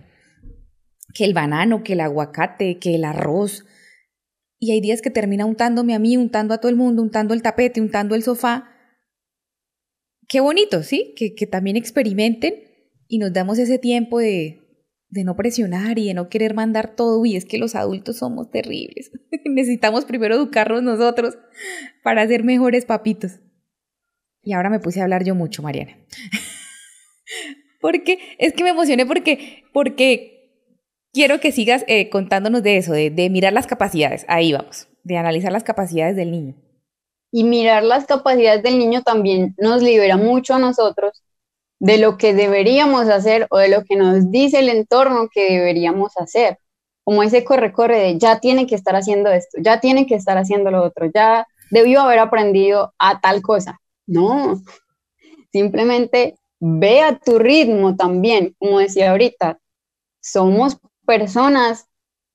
que 1.12 1.26
el 1.26 1.34
banano, 1.34 1.82
que 1.82 1.92
el 1.92 2.00
aguacate, 2.00 2.78
que 2.78 2.94
el 2.94 3.04
arroz. 3.04 3.66
Y 4.58 4.72
hay 4.72 4.80
días 4.80 5.02
que 5.02 5.10
termina 5.10 5.44
untándome 5.44 5.94
a 5.94 5.98
mí, 5.98 6.16
untando 6.16 6.54
a 6.54 6.58
todo 6.58 6.70
el 6.70 6.76
mundo, 6.76 7.02
untando 7.02 7.34
el 7.34 7.42
tapete, 7.42 7.82
untando 7.82 8.14
el 8.14 8.22
sofá 8.22 8.72
qué 10.28 10.40
bonito, 10.40 10.82
¿sí? 10.82 11.14
Que, 11.16 11.46
también 11.46 11.76
experimenten 11.76 12.54
y 13.08 13.18
nos 13.18 13.32
damos 13.32 13.58
ese 13.58 13.78
tiempo 13.78 14.18
de, 14.18 14.60
de 15.08 15.24
no 15.24 15.36
presionar 15.36 15.98
y 15.98 16.08
de 16.08 16.14
no 16.14 16.28
querer 16.28 16.54
mandar 16.54 16.94
todo. 16.94 17.24
Y 17.24 17.36
es 17.36 17.44
que 17.44 17.58
los 17.58 17.74
adultos 17.74 18.18
somos 18.18 18.50
terribles. 18.50 19.10
Necesitamos 19.44 20.04
primero 20.04 20.34
educarnos 20.34 20.82
nosotros 20.82 21.38
para 22.02 22.26
ser 22.26 22.44
mejores 22.44 22.84
papitos. 22.84 23.40
Y 24.42 24.52
ahora 24.52 24.70
me 24.70 24.80
puse 24.80 25.00
a 25.00 25.04
hablar 25.04 25.24
yo 25.24 25.34
mucho, 25.34 25.62
Mariana. 25.62 25.96
porque 27.80 28.18
es 28.38 28.52
que 28.52 28.64
me 28.64 28.70
emocioné 28.70 29.06
porque, 29.06 29.64
porque 29.72 30.70
quiero 31.12 31.40
que 31.40 31.52
sigas 31.52 31.84
eh, 31.88 32.08
contándonos 32.10 32.62
de 32.62 32.76
eso, 32.76 32.92
de, 32.92 33.10
de 33.10 33.30
mirar 33.30 33.52
las 33.52 33.66
capacidades. 33.66 34.24
Ahí 34.28 34.52
vamos, 34.52 34.88
de 35.02 35.16
analizar 35.16 35.50
las 35.50 35.64
capacidades 35.64 36.14
del 36.16 36.30
niño 36.30 36.65
y 37.30 37.44
mirar 37.44 37.82
las 37.82 38.06
capacidades 38.06 38.62
del 38.62 38.78
niño 38.78 39.02
también 39.02 39.54
nos 39.58 39.82
libera 39.82 40.16
mucho 40.16 40.54
a 40.54 40.58
nosotros 40.58 41.22
de 41.78 41.98
lo 41.98 42.16
que 42.16 42.34
deberíamos 42.34 43.08
hacer 43.08 43.46
o 43.50 43.58
de 43.58 43.68
lo 43.68 43.84
que 43.84 43.96
nos 43.96 44.30
dice 44.30 44.60
el 44.60 44.68
entorno 44.68 45.28
que 45.32 45.52
deberíamos 45.52 46.16
hacer. 46.16 46.58
Como 47.04 47.22
ese 47.22 47.44
corre-corre 47.44 47.98
de 47.98 48.18
ya 48.18 48.40
tiene 48.40 48.66
que 48.66 48.74
estar 48.74 48.96
haciendo 48.96 49.30
esto, 49.30 49.58
ya 49.60 49.80
tiene 49.80 50.06
que 50.06 50.14
estar 50.14 50.38
haciendo 50.38 50.70
lo 50.70 50.82
otro, 50.82 51.10
ya 51.14 51.46
debió 51.70 52.00
haber 52.00 52.18
aprendido 52.18 52.94
a 52.98 53.20
tal 53.20 53.42
cosa. 53.42 53.80
No, 54.06 54.60
simplemente 55.52 56.36
ve 56.58 57.02
a 57.02 57.18
tu 57.18 57.38
ritmo 57.38 57.96
también, 57.96 58.54
como 58.58 58.78
decía 58.78 59.10
ahorita, 59.10 59.58
somos 60.20 60.78
personas 61.06 61.86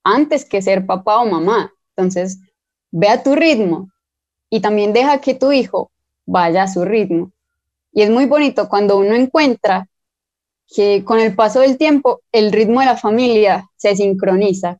antes 0.03 0.45
que 0.45 0.61
ser 0.61 0.85
papá 0.85 1.19
o 1.19 1.25
mamá. 1.25 1.73
Entonces, 1.95 2.39
ve 2.91 3.09
a 3.09 3.23
tu 3.23 3.35
ritmo, 3.35 3.89
y 4.51 4.59
también 4.59 4.93
deja 4.93 5.21
que 5.21 5.33
tu 5.33 5.51
hijo 5.51 5.91
vaya 6.25 6.63
a 6.63 6.67
su 6.67 6.85
ritmo. 6.85 7.31
Y 7.93 8.03
es 8.03 8.09
muy 8.11 8.25
bonito 8.25 8.69
cuando 8.69 8.97
uno 8.97 9.15
encuentra 9.15 9.87
que 10.67 11.03
con 11.03 11.19
el 11.19 11.35
paso 11.35 11.61
del 11.61 11.77
tiempo 11.77 12.21
el 12.31 12.51
ritmo 12.51 12.81
de 12.81 12.85
la 12.85 12.97
familia 12.97 13.69
se 13.77 13.95
sincroniza. 13.95 14.77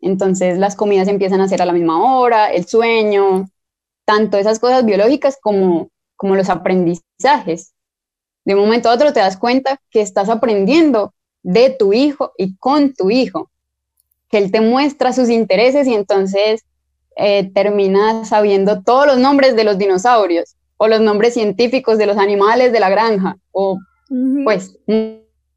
Entonces 0.00 0.58
las 0.58 0.74
comidas 0.76 1.08
empiezan 1.08 1.40
a 1.40 1.48
ser 1.48 1.62
a 1.62 1.66
la 1.66 1.72
misma 1.72 2.18
hora, 2.18 2.52
el 2.52 2.66
sueño, 2.66 3.48
tanto 4.04 4.38
esas 4.38 4.58
cosas 4.58 4.84
biológicas 4.84 5.38
como, 5.40 5.90
como 6.16 6.34
los 6.34 6.50
aprendizajes. 6.50 7.74
De 8.44 8.54
un 8.54 8.60
momento 8.60 8.90
a 8.90 8.94
otro 8.94 9.12
te 9.12 9.20
das 9.20 9.36
cuenta 9.36 9.80
que 9.90 10.00
estás 10.00 10.28
aprendiendo 10.28 11.14
de 11.42 11.70
tu 11.70 11.92
hijo 11.92 12.32
y 12.36 12.56
con 12.56 12.92
tu 12.92 13.10
hijo, 13.10 13.50
que 14.28 14.38
él 14.38 14.50
te 14.50 14.60
muestra 14.60 15.12
sus 15.12 15.28
intereses 15.28 15.86
y 15.86 15.94
entonces 15.94 16.64
eh, 17.20 17.50
termina 17.52 18.24
sabiendo 18.24 18.84
todos 18.84 19.04
los 19.04 19.18
nombres 19.18 19.56
de 19.56 19.64
los 19.64 19.76
dinosaurios 19.76 20.54
o 20.76 20.86
los 20.86 21.00
nombres 21.00 21.34
científicos 21.34 21.98
de 21.98 22.06
los 22.06 22.16
animales 22.16 22.72
de 22.72 22.78
la 22.78 22.88
granja 22.88 23.36
o 23.50 23.80
pues 24.44 24.78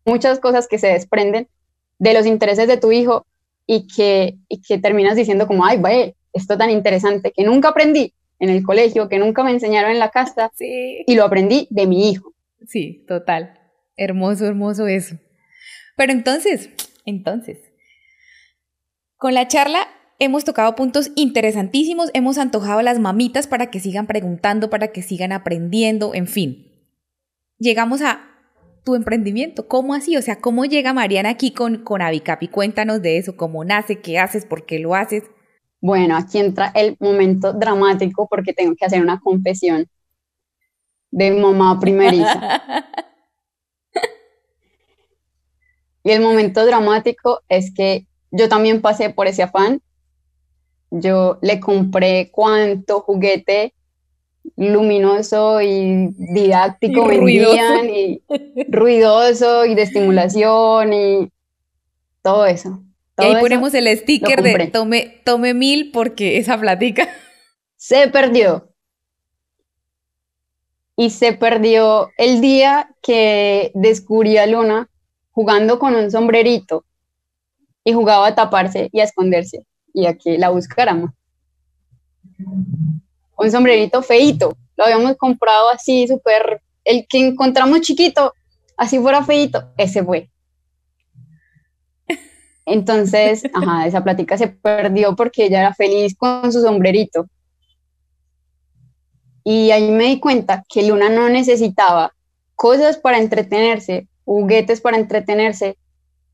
muchas 0.03 0.39
cosas 0.39 0.67
que 0.67 0.79
se 0.79 0.87
desprenden 0.87 1.47
de 1.99 2.13
los 2.15 2.25
intereses 2.25 2.67
de 2.67 2.77
tu 2.77 2.91
hijo 2.91 3.27
y 3.67 3.85
que, 3.87 4.37
que 4.67 4.79
terminas 4.79 5.15
diciendo 5.15 5.45
como, 5.45 5.63
ay, 5.63 5.77
vaya, 5.77 6.11
esto 6.33 6.57
tan 6.57 6.71
interesante 6.71 7.31
que 7.31 7.43
nunca 7.43 7.69
aprendí 7.69 8.11
en 8.39 8.49
el 8.49 8.63
colegio, 8.63 9.07
que 9.07 9.19
nunca 9.19 9.43
me 9.43 9.51
enseñaron 9.51 9.91
en 9.91 9.99
la 9.99 10.09
casa 10.09 10.51
y 10.59 11.13
lo 11.13 11.23
aprendí 11.23 11.67
de 11.69 11.85
mi 11.85 12.09
hijo. 12.09 12.33
Sí, 12.67 13.05
total. 13.07 13.53
Hermoso, 13.95 14.47
hermoso 14.47 14.87
eso. 14.87 15.15
Pero 15.95 16.11
entonces, 16.11 16.71
entonces, 17.05 17.59
con 19.15 19.35
la 19.35 19.47
charla 19.47 19.87
Hemos 20.23 20.45
tocado 20.45 20.75
puntos 20.75 21.11
interesantísimos, 21.15 22.11
hemos 22.13 22.37
antojado 22.37 22.77
a 22.77 22.83
las 22.83 22.99
mamitas 22.99 23.47
para 23.47 23.71
que 23.71 23.79
sigan 23.79 24.05
preguntando, 24.05 24.69
para 24.69 24.89
que 24.89 25.01
sigan 25.01 25.31
aprendiendo, 25.31 26.13
en 26.13 26.27
fin. 26.27 26.71
Llegamos 27.57 28.03
a 28.03 28.21
tu 28.85 28.93
emprendimiento. 28.93 29.67
¿Cómo 29.67 29.95
así? 29.95 30.17
O 30.17 30.21
sea, 30.21 30.39
¿cómo 30.39 30.65
llega 30.65 30.93
Mariana 30.93 31.29
aquí 31.29 31.53
con, 31.53 31.83
con 31.83 32.03
Avicapi? 32.03 32.49
Cuéntanos 32.49 33.01
de 33.01 33.17
eso, 33.17 33.35
cómo 33.35 33.65
nace, 33.65 33.99
qué 33.99 34.19
haces, 34.19 34.45
por 34.45 34.67
qué 34.67 34.77
lo 34.77 34.93
haces. 34.93 35.23
Bueno, 35.79 36.15
aquí 36.15 36.37
entra 36.37 36.71
el 36.75 36.97
momento 36.99 37.53
dramático 37.53 38.27
porque 38.29 38.53
tengo 38.53 38.75
que 38.75 38.85
hacer 38.85 39.01
una 39.01 39.19
confesión 39.19 39.87
de 41.09 41.31
mamá 41.31 41.79
primeriza. 41.79 42.61
y 46.03 46.11
el 46.11 46.21
momento 46.21 46.63
dramático 46.63 47.41
es 47.49 47.73
que 47.73 48.05
yo 48.29 48.49
también 48.49 48.83
pasé 48.83 49.09
por 49.09 49.25
ese 49.25 49.41
afán 49.41 49.81
yo 50.91 51.39
le 51.41 51.59
compré 51.59 52.29
cuánto 52.31 52.99
juguete 52.99 53.73
luminoso 54.57 55.61
y 55.61 56.09
didáctico 56.17 57.11
y 57.11 57.17
vendían 57.17 57.89
y 57.89 58.21
ruidoso 58.67 59.65
y 59.65 59.73
de 59.73 59.81
estimulación 59.83 60.93
y 60.93 61.31
todo 62.21 62.45
eso. 62.45 62.83
y 63.17 63.23
ahí 63.23 63.35
ponemos 63.39 63.73
el 63.73 63.87
sticker 63.97 64.43
de 64.43 64.67
tome, 64.67 65.21
tome 65.23 65.53
mil 65.53 65.91
porque 65.91 66.37
esa 66.37 66.59
platica. 66.59 67.07
Se 67.77 68.07
perdió. 68.09 68.67
Y 70.97 71.09
se 71.09 71.33
perdió 71.33 72.09
el 72.17 72.41
día 72.41 72.93
que 73.01 73.71
descubrí 73.73 74.37
a 74.37 74.45
Luna 74.45 74.89
jugando 75.31 75.79
con 75.79 75.95
un 75.95 76.11
sombrerito 76.11 76.83
y 77.83 77.93
jugaba 77.93 78.27
a 78.27 78.35
taparse 78.35 78.89
y 78.91 78.99
a 78.99 79.05
esconderse 79.05 79.65
y 79.93 80.05
aquí 80.05 80.37
la 80.37 80.49
buscáramos. 80.49 81.11
Un 83.37 83.51
sombrerito 83.51 84.01
feito, 84.01 84.55
lo 84.77 84.85
habíamos 84.85 85.15
comprado 85.17 85.69
así, 85.69 86.07
súper, 86.07 86.61
el 86.83 87.05
que 87.07 87.27
encontramos 87.27 87.81
chiquito, 87.81 88.33
así 88.77 88.99
fuera 88.99 89.23
feito, 89.23 89.71
ese 89.77 90.03
fue. 90.03 90.29
Entonces, 92.65 93.43
ajá, 93.53 93.87
esa 93.87 94.03
plática 94.03 94.37
se 94.37 94.47
perdió 94.47 95.15
porque 95.15 95.45
ella 95.45 95.59
era 95.59 95.73
feliz 95.73 96.15
con 96.15 96.51
su 96.51 96.61
sombrerito. 96.61 97.27
Y 99.43 99.71
ahí 99.71 99.89
me 99.91 100.05
di 100.05 100.19
cuenta 100.19 100.63
que 100.69 100.87
Luna 100.87 101.09
no 101.09 101.27
necesitaba 101.29 102.13
cosas 102.55 102.97
para 102.97 103.17
entretenerse, 103.17 104.07
juguetes 104.23 104.81
para 104.81 104.97
entretenerse 104.97 105.77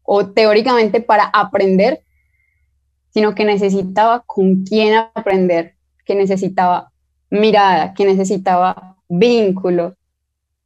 o 0.04 0.28
teóricamente 0.28 1.00
para 1.02 1.26
aprender, 1.26 2.02
sino 3.18 3.34
que 3.34 3.46
necesitaba 3.46 4.20
con 4.28 4.64
quién 4.64 4.94
aprender, 5.16 5.74
que 6.06 6.14
necesitaba 6.14 6.92
mirada, 7.32 7.96
que 7.96 8.06
necesitaba 8.06 8.96
vínculo, 9.10 9.98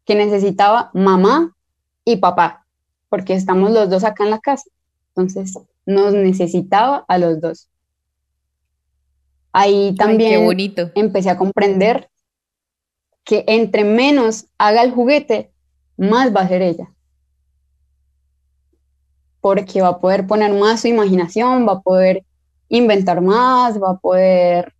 que 0.03 0.15
necesitaba 0.15 0.91
mamá 0.93 1.55
y 2.03 2.17
papá, 2.17 2.65
porque 3.07 3.35
estamos 3.35 3.71
los 3.71 3.89
dos 3.89 4.03
acá 4.03 4.25
en 4.25 4.31
la 4.31 4.39
casa. 4.39 4.69
Entonces, 5.15 5.57
nos 5.85 6.13
necesitaba 6.13 7.05
a 7.07 7.17
los 7.19 7.39
dos. 7.39 7.69
Ahí 9.53 9.95
también 9.95 10.45
empecé 10.95 11.29
a 11.29 11.37
comprender 11.37 12.09
que 13.23 13.45
entre 13.47 13.85
menos 13.85 14.47
haga 14.57 14.83
el 14.83 14.91
juguete, 14.91 15.53
más 15.95 16.35
va 16.35 16.41
a 16.41 16.49
ser 16.49 16.63
ella. 16.63 16.91
Porque 19.39 19.81
va 19.81 19.87
a 19.87 19.99
poder 20.01 20.27
poner 20.27 20.51
más 20.51 20.81
su 20.81 20.89
imaginación, 20.89 21.65
va 21.65 21.75
a 21.75 21.79
poder 21.79 22.25
inventar 22.71 23.21
más, 23.21 23.81
va 23.81 23.91
a 23.91 23.97
poder 23.97 24.73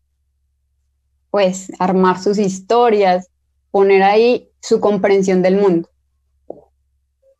pues 1.30 1.72
armar 1.80 2.20
sus 2.20 2.38
historias 2.38 3.30
poner 3.70 4.04
ahí 4.04 4.50
su 4.60 4.80
comprensión 4.80 5.42
del 5.42 5.56
mundo. 5.56 5.90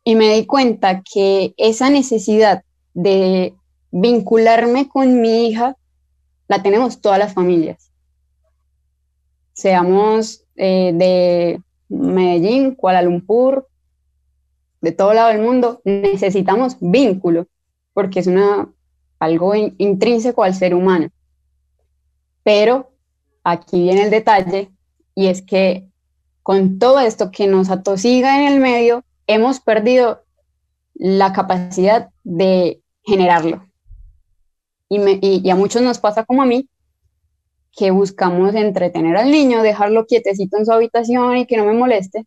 Y 0.04 0.14
me 0.14 0.34
di 0.34 0.46
cuenta 0.46 1.02
que 1.02 1.54
esa 1.56 1.90
necesidad 1.90 2.64
de 2.94 3.54
vincularme 3.90 4.88
con 4.88 5.20
mi 5.20 5.46
hija 5.46 5.76
la 6.48 6.62
tenemos 6.62 7.00
todas 7.00 7.18
las 7.18 7.34
familias. 7.34 7.90
Seamos 9.52 10.44
eh, 10.56 10.92
de 10.94 11.62
Medellín, 11.88 12.74
Kuala 12.74 13.02
Lumpur, 13.02 13.68
de 14.80 14.92
todo 14.92 15.14
lado 15.14 15.28
del 15.28 15.40
mundo, 15.40 15.80
necesitamos 15.84 16.76
vínculo, 16.80 17.46
porque 17.92 18.20
es 18.20 18.26
una, 18.26 18.68
algo 19.22 19.54
intrínseco 19.54 20.42
al 20.42 20.54
ser 20.54 20.74
humano. 20.74 21.08
Pero 22.42 22.90
aquí 23.44 23.80
viene 23.82 24.02
el 24.02 24.10
detalle, 24.10 24.72
y 25.14 25.28
es 25.28 25.42
que 25.42 25.86
con 26.42 26.80
todo 26.80 26.98
esto 26.98 27.30
que 27.30 27.46
nos 27.46 27.70
atosiga 27.70 28.40
en 28.40 28.52
el 28.52 28.58
medio, 28.58 29.04
hemos 29.28 29.60
perdido 29.60 30.24
la 30.94 31.32
capacidad 31.32 32.10
de 32.24 32.82
generarlo. 33.04 33.64
Y, 34.88 35.48
a 35.48 35.54
muchos 35.54 35.82
nos 35.82 35.98
pasa 35.98 36.24
como 36.24 36.42
a 36.42 36.46
mí, 36.46 36.68
que 37.70 37.92
buscamos 37.92 38.54
entretener 38.56 39.16
al 39.16 39.30
niño, 39.30 39.62
dejarlo 39.62 40.04
quietecito 40.04 40.58
en 40.58 40.66
su 40.66 40.72
habitación 40.72 41.36
y 41.36 41.46
que 41.46 41.56
no 41.56 41.64
me 41.64 41.74
moleste. 41.74 42.26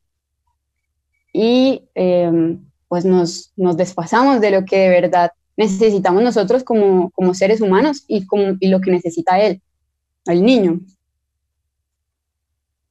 Y 1.33 1.89
em, 1.93 2.65
pues 2.87 3.03
nos, 3.03 3.51
nos 3.57 3.75
desfasamos 3.75 4.39
de 4.39 4.51
lo 4.51 4.63
que 4.63 4.77
de 4.77 4.89
verdad 4.89 5.31
necesitamos 5.57 6.23
nosotros 6.23 6.63
como, 6.63 7.11
seres 7.33 7.61
humanos 7.61 8.03
y, 8.07 8.25
como, 8.25 8.57
y 8.59 8.67
lo 8.67 8.81
que 8.81 8.91
necesita 8.91 9.39
él, 9.39 9.61
el 10.25 10.43
niño. 10.43 10.79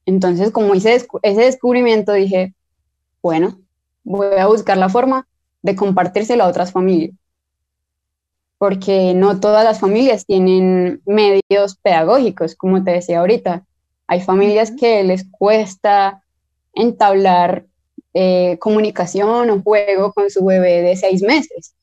Entonces, 0.05 0.51
como 0.51 0.75
hice 0.75 0.95
ese 1.23 1.41
descubrimiento, 1.41 2.13
dije, 2.13 2.53
bueno, 3.21 3.59
voy 4.03 4.37
a 4.37 4.47
buscar 4.47 4.77
la 4.77 4.89
forma 4.89 5.27
de 5.61 5.75
compartírselo 5.75 6.43
a 6.43 6.47
otras 6.47 6.71
familias 6.71 7.15
porque 8.57 9.13
no 9.13 9.39
todas 9.39 9.63
las 9.63 9.79
familias 9.79 10.25
tienen 10.25 11.01
medios 11.05 11.77
pedagógicos, 11.81 12.55
como 12.55 12.83
te 12.83 12.91
decía 12.91 13.19
ahorita. 13.19 13.65
Hay 14.07 14.21
familias 14.21 14.71
que 14.71 15.03
les 15.03 15.25
cuesta 15.29 16.23
entablar 16.73 17.65
eh, 18.13 18.57
comunicación 18.59 19.49
o 19.49 19.61
juego 19.61 20.13
con 20.13 20.29
su 20.29 20.43
bebé 20.45 20.81
de 20.81 20.95
seis 20.95 21.21
meses, 21.21 21.74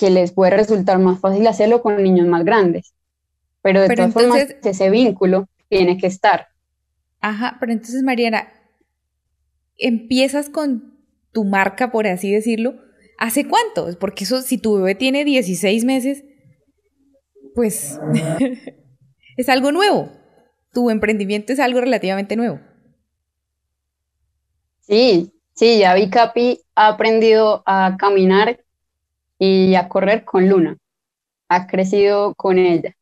que 0.00 0.10
les 0.10 0.32
puede 0.32 0.56
resultar 0.56 0.98
más 0.98 1.20
fácil 1.20 1.46
hacerlo 1.46 1.82
con 1.82 2.02
niños 2.02 2.26
más 2.26 2.44
grandes. 2.44 2.94
Pero 3.60 3.82
de 3.82 3.94
todas 3.94 4.12
formas, 4.12 4.56
ese 4.64 4.90
vínculo 4.90 5.46
tiene 5.68 5.98
que 5.98 6.06
estar. 6.06 6.48
Ajá, 7.20 7.58
pero 7.60 7.72
entonces, 7.72 8.02
Mariana, 8.02 8.48
empiezas 9.76 10.48
con 10.48 10.98
tu 11.32 11.44
marca, 11.44 11.92
por 11.92 12.06
así 12.06 12.32
decirlo, 12.32 12.74
¿Hace 13.20 13.46
cuánto? 13.46 13.86
Porque 13.98 14.24
eso, 14.24 14.40
si 14.40 14.56
tu 14.56 14.76
bebé 14.76 14.94
tiene 14.94 15.26
16 15.26 15.84
meses, 15.84 16.24
pues 17.54 18.00
es 19.36 19.48
algo 19.50 19.72
nuevo. 19.72 20.10
Tu 20.72 20.88
emprendimiento 20.88 21.52
es 21.52 21.60
algo 21.60 21.82
relativamente 21.82 22.34
nuevo. 22.34 22.60
Sí, 24.80 25.34
sí, 25.52 25.80
ya 25.80 25.92
vi 25.94 26.08
Capi 26.08 26.62
ha 26.74 26.88
aprendido 26.88 27.62
a 27.66 27.98
caminar 27.98 28.64
y 29.40 29.74
a 29.74 29.88
correr 29.88 30.24
con 30.24 30.48
Luna. 30.48 30.76
Ha 31.48 31.66
crecido 31.66 32.34
con 32.36 32.58
ella. 32.58 32.94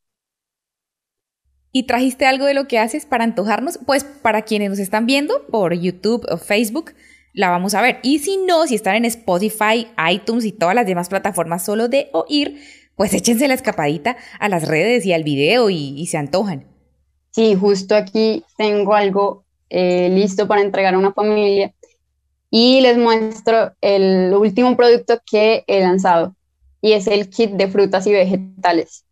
¿Y 1.72 1.82
trajiste 1.82 2.24
algo 2.24 2.46
de 2.46 2.54
lo 2.54 2.66
que 2.66 2.78
haces 2.78 3.04
para 3.04 3.24
antojarnos? 3.24 3.78
Pues 3.84 4.04
para 4.04 4.42
quienes 4.42 4.70
nos 4.70 4.78
están 4.78 5.04
viendo 5.04 5.46
por 5.48 5.74
YouTube 5.74 6.24
o 6.30 6.38
Facebook, 6.38 6.94
la 7.34 7.50
vamos 7.50 7.74
a 7.74 7.82
ver. 7.82 7.98
Y 8.02 8.20
si 8.20 8.38
no, 8.38 8.66
si 8.66 8.76
están 8.76 8.94
en 8.94 9.04
Spotify, 9.04 9.88
iTunes 10.10 10.44
y 10.44 10.52
todas 10.52 10.74
las 10.74 10.86
demás 10.86 11.08
plataformas 11.08 11.64
solo 11.64 11.88
de 11.88 12.08
oír, 12.12 12.60
pues 12.96 13.12
échense 13.12 13.48
la 13.48 13.54
escapadita 13.54 14.16
a 14.38 14.48
las 14.48 14.66
redes 14.66 15.04
y 15.04 15.12
al 15.12 15.24
video 15.24 15.70
y, 15.70 16.06
se 16.06 16.16
antojan. 16.16 16.66
Sí, 17.32 17.54
justo 17.54 17.94
aquí 17.94 18.44
tengo 18.56 18.94
algo 18.94 19.44
eh, 19.68 20.08
listo 20.08 20.48
para 20.48 20.62
entregar 20.62 20.94
a 20.94 20.98
una 20.98 21.12
familia 21.12 21.74
y 22.50 22.80
les 22.80 22.96
muestro 22.96 23.72
el 23.80 24.32
último 24.34 24.76
producto 24.76 25.20
que 25.30 25.64
he 25.66 25.80
lanzado 25.80 26.34
y 26.80 26.92
es 26.92 27.06
el 27.06 27.28
kit 27.28 27.52
de 27.52 27.68
frutas 27.68 28.06
y 28.06 28.12
vegetales. 28.12 29.04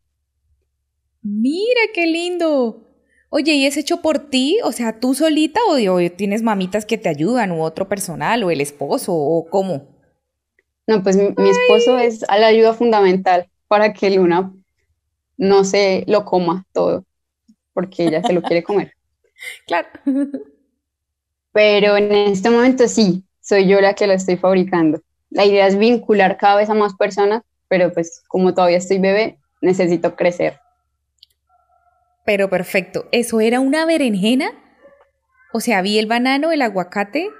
Mira 1.22 1.80
qué 1.92 2.06
lindo. 2.06 2.82
Oye, 3.28 3.54
¿y 3.54 3.66
es 3.66 3.76
hecho 3.76 4.00
por 4.00 4.30
ti? 4.30 4.58
O 4.62 4.72
sea, 4.72 5.00
¿tú 5.00 5.14
solita 5.14 5.60
o, 5.68 5.76
tienes 6.10 6.42
mamitas 6.42 6.86
que 6.86 6.96
te 6.96 7.08
ayudan 7.08 7.50
o 7.50 7.62
otro 7.62 7.88
personal 7.88 8.44
o 8.44 8.50
el 8.50 8.60
esposo 8.60 9.12
o 9.12 9.48
cómo? 9.50 9.88
No, 10.86 11.02
pues 11.02 11.16
mi, 11.16 11.50
esposo 11.50 11.98
es 11.98 12.20
la 12.20 12.46
ayuda 12.46 12.72
fundamental 12.72 13.50
para 13.66 13.92
que 13.92 14.10
Luna 14.10 14.52
no 15.36 15.64
se 15.64 16.04
lo 16.06 16.24
coma 16.24 16.64
todo, 16.72 17.04
porque 17.72 18.06
ella 18.06 18.22
se 18.22 18.32
lo 18.32 18.42
quiere 18.42 18.62
comer. 18.62 18.92
Claro. 19.66 19.86
Pero 21.52 21.98
en 21.98 22.10
este 22.10 22.48
momento 22.48 22.88
sí, 22.88 23.25
soy 23.46 23.68
yo 23.68 23.80
la 23.80 23.94
que 23.94 24.06
lo 24.06 24.12
estoy 24.12 24.36
fabricando. 24.36 25.00
La 25.30 25.44
idea 25.44 25.66
es 25.66 25.78
vincular 25.78 26.36
cada 26.36 26.56
vez 26.56 26.70
a 26.70 26.74
más 26.74 26.94
personas, 26.94 27.42
pero 27.68 27.92
pues 27.92 28.22
como 28.28 28.54
todavía 28.54 28.78
estoy 28.78 28.98
bebé, 28.98 29.38
necesito 29.60 30.16
crecer 30.16 30.60
pero 32.26 32.50
perfecto. 32.50 33.08
¿Eso 33.12 33.40
era 33.40 33.60
una 33.60 33.86
berenjena? 33.86 34.50
O 35.54 35.60
sea, 35.60 35.80
vi 35.80 35.98
el 35.98 36.06
banano, 36.06 36.52
el 36.52 36.60
aguacate. 36.60 37.30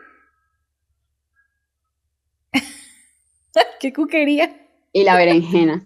¡Qué 3.81 3.93
cuquería! 3.93 4.57
Y 4.93 5.03
la 5.03 5.17
berenjena. 5.17 5.85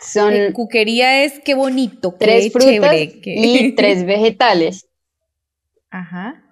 Son 0.00 0.52
cuquería 0.52 1.24
es 1.24 1.40
qué 1.40 1.54
bonito, 1.54 2.14
tres 2.18 2.52
frutas 2.52 2.94
y 2.94 3.72
tres 3.72 4.06
vegetales. 4.06 4.88
Ajá. 5.90 6.44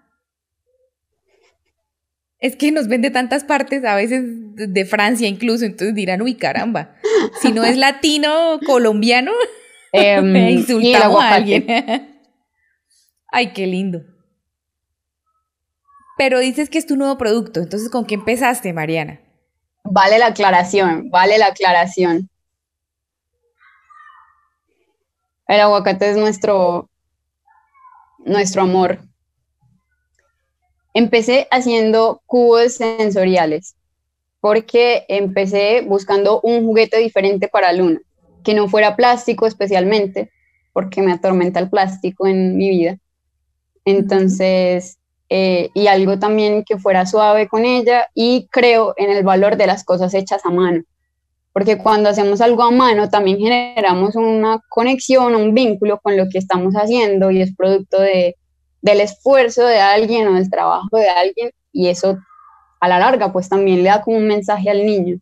Es 2.44 2.56
que 2.56 2.70
nos 2.70 2.88
vende 2.88 3.10
tantas 3.10 3.42
partes, 3.42 3.86
a 3.86 3.94
veces 3.94 4.22
de 4.26 4.84
Francia 4.84 5.26
incluso, 5.26 5.64
entonces 5.64 5.94
dirán, 5.94 6.20
uy, 6.20 6.34
caramba, 6.34 6.94
si 7.40 7.52
no 7.52 7.64
es 7.64 7.78
latino, 7.78 8.60
colombiano. 8.66 9.32
Em, 9.92 10.36
insultamos 10.50 11.22
a 11.22 11.36
alguien. 11.36 11.66
Ay, 13.32 13.54
qué 13.54 13.66
lindo. 13.66 14.02
Pero 16.18 16.38
dices 16.40 16.68
que 16.68 16.76
es 16.76 16.86
tu 16.86 16.96
nuevo 16.96 17.16
producto, 17.16 17.60
entonces 17.60 17.88
¿con 17.88 18.04
qué 18.04 18.16
empezaste, 18.16 18.74
Mariana? 18.74 19.20
Vale 19.82 20.18
la 20.18 20.26
aclaración, 20.26 21.08
vale 21.08 21.38
la 21.38 21.46
aclaración. 21.46 22.28
El 25.46 25.60
aguacate 25.60 26.10
es 26.10 26.18
nuestro, 26.18 26.90
nuestro 28.18 28.60
amor. 28.60 28.98
Empecé 30.94 31.46
haciendo 31.50 32.22
cubos 32.26 32.74
sensoriales 32.74 33.76
porque 34.40 35.04
empecé 35.08 35.82
buscando 35.82 36.40
un 36.40 36.64
juguete 36.64 36.98
diferente 36.98 37.48
para 37.48 37.72
Luna 37.72 38.00
que 38.44 38.54
no 38.54 38.68
fuera 38.68 38.94
plástico 38.94 39.46
especialmente, 39.46 40.30
porque 40.72 41.02
me 41.02 41.12
atormenta 41.12 41.58
el 41.58 41.70
plástico 41.70 42.26
en 42.26 42.56
mi 42.56 42.68
vida. 42.68 42.98
Entonces, 43.84 44.98
eh, 45.28 45.70
y 45.74 45.86
algo 45.88 46.18
también 46.18 46.62
que 46.64 46.78
fuera 46.78 47.06
suave 47.06 47.48
con 47.48 47.64
ella 47.64 48.08
y 48.14 48.46
creo 48.50 48.94
en 48.96 49.10
el 49.10 49.24
valor 49.24 49.56
de 49.56 49.66
las 49.66 49.82
cosas 49.82 50.14
hechas 50.14 50.44
a 50.44 50.50
mano, 50.50 50.82
porque 51.52 51.78
cuando 51.78 52.10
hacemos 52.10 52.40
algo 52.40 52.62
a 52.62 52.70
mano 52.70 53.08
también 53.08 53.38
generamos 53.38 54.14
una 54.14 54.60
conexión, 54.68 55.34
un 55.34 55.54
vínculo 55.54 55.98
con 56.00 56.16
lo 56.16 56.28
que 56.28 56.38
estamos 56.38 56.74
haciendo 56.74 57.30
y 57.30 57.40
es 57.40 57.54
producto 57.56 58.00
de, 58.00 58.36
del 58.84 59.00
esfuerzo 59.00 59.64
de 59.64 59.80
alguien 59.80 60.28
o 60.28 60.34
del 60.34 60.50
trabajo 60.50 60.96
de 60.96 61.08
alguien 61.08 61.50
y 61.72 61.88
eso 61.88 62.18
a 62.80 62.88
la 62.88 62.98
larga 62.98 63.32
pues 63.32 63.48
también 63.48 63.82
le 63.82 63.88
da 63.88 64.02
como 64.02 64.18
un 64.18 64.26
mensaje 64.26 64.70
al 64.70 64.84
niño 64.84 65.18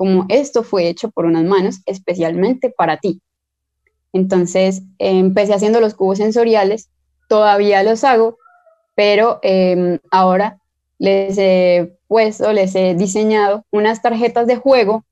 como 0.00 0.24
esto 0.30 0.62
fue 0.62 0.88
hecho 0.88 1.10
por 1.10 1.26
unas 1.26 1.44
manos 1.44 1.82
especialmente 1.84 2.70
para 2.70 2.96
ti. 2.96 3.20
Entonces 4.14 4.80
empecé 4.98 5.52
haciendo 5.52 5.78
los 5.78 5.92
cubos 5.92 6.16
sensoriales, 6.16 6.88
todavía 7.28 7.82
los 7.82 8.02
hago, 8.02 8.38
pero 8.94 9.40
em, 9.42 9.98
ahora 10.10 10.58
les 10.96 11.36
he 11.36 11.98
puesto, 12.08 12.50
les 12.54 12.74
he 12.76 12.94
diseñado 12.94 13.66
unas 13.70 14.00
tarjetas 14.00 14.46
de 14.46 14.56
juego 14.56 15.04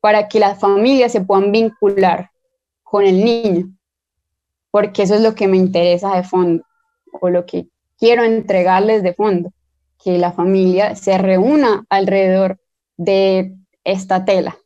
para 0.00 0.28
que 0.28 0.40
las 0.40 0.58
familias 0.58 1.12
se 1.12 1.20
puedan 1.20 1.52
vincular 1.52 2.30
con 2.82 3.04
el 3.04 3.22
niño, 3.22 3.66
porque 4.72 5.02
eso 5.02 5.14
es 5.14 5.20
lo 5.20 5.36
que 5.36 5.46
me 5.46 5.58
interesa 5.58 6.16
de 6.16 6.24
fondo, 6.24 6.64
o 7.20 7.28
lo 7.28 7.46
que 7.46 7.68
quiero 7.98 8.24
entregarles 8.24 9.04
de 9.04 9.14
fondo, 9.14 9.52
que 10.02 10.18
la 10.18 10.32
familia 10.32 10.96
se 10.96 11.18
reúna 11.18 11.84
alrededor 11.90 12.58
de 12.96 13.54
esta 13.84 14.24
tela. 14.24 14.56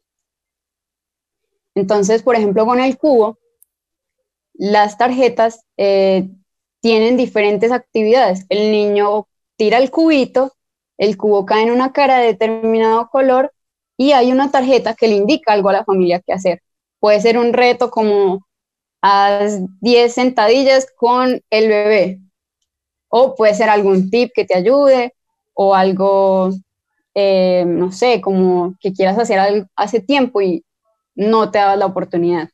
Entonces, 1.74 2.22
por 2.22 2.36
ejemplo, 2.36 2.64
con 2.64 2.80
el 2.80 2.96
cubo, 2.96 3.38
las 4.54 4.96
tarjetas 4.96 5.64
eh, 5.76 6.30
tienen 6.80 7.16
diferentes 7.16 7.72
actividades. 7.72 8.46
El 8.48 8.70
niño 8.70 9.26
tira 9.56 9.78
el 9.78 9.90
cubito, 9.90 10.52
el 10.98 11.16
cubo 11.16 11.44
cae 11.44 11.64
en 11.64 11.72
una 11.72 11.92
cara 11.92 12.18
de 12.18 12.28
determinado 12.28 13.08
color 13.08 13.52
y 13.98 14.12
hay 14.12 14.30
una 14.30 14.52
tarjeta 14.52 14.94
que 14.94 15.08
le 15.08 15.16
indica 15.16 15.52
algo 15.52 15.68
a 15.68 15.74
la 15.74 15.84
familia 15.84 16.20
que 16.20 16.32
hacer. 16.32 16.62
Puede 17.00 17.20
ser 17.20 17.38
un 17.38 17.52
reto 17.52 17.90
como 17.90 18.45
haz 19.06 19.60
10 19.80 20.12
sentadillas 20.12 20.86
con 20.96 21.40
el 21.50 21.68
bebé 21.68 22.20
o 23.08 23.34
puede 23.36 23.54
ser 23.54 23.68
algún 23.68 24.10
tip 24.10 24.32
que 24.34 24.44
te 24.44 24.56
ayude 24.56 25.14
o 25.54 25.74
algo, 25.74 26.50
eh, 27.14 27.64
no 27.66 27.92
sé, 27.92 28.20
como 28.20 28.74
que 28.80 28.92
quieras 28.92 29.18
hacer 29.18 29.66
hace 29.76 30.00
tiempo 30.00 30.42
y 30.42 30.64
no 31.14 31.50
te 31.50 31.58
das 31.58 31.78
la 31.78 31.86
oportunidad. 31.86 32.48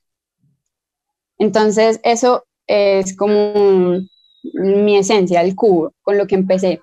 Entonces, 1.38 2.00
eso 2.04 2.44
es 2.66 3.16
como 3.16 3.98
mi 4.52 4.96
esencia, 4.96 5.40
el 5.40 5.56
cubo, 5.56 5.92
con 6.02 6.18
lo 6.18 6.26
que 6.26 6.34
empecé. 6.34 6.80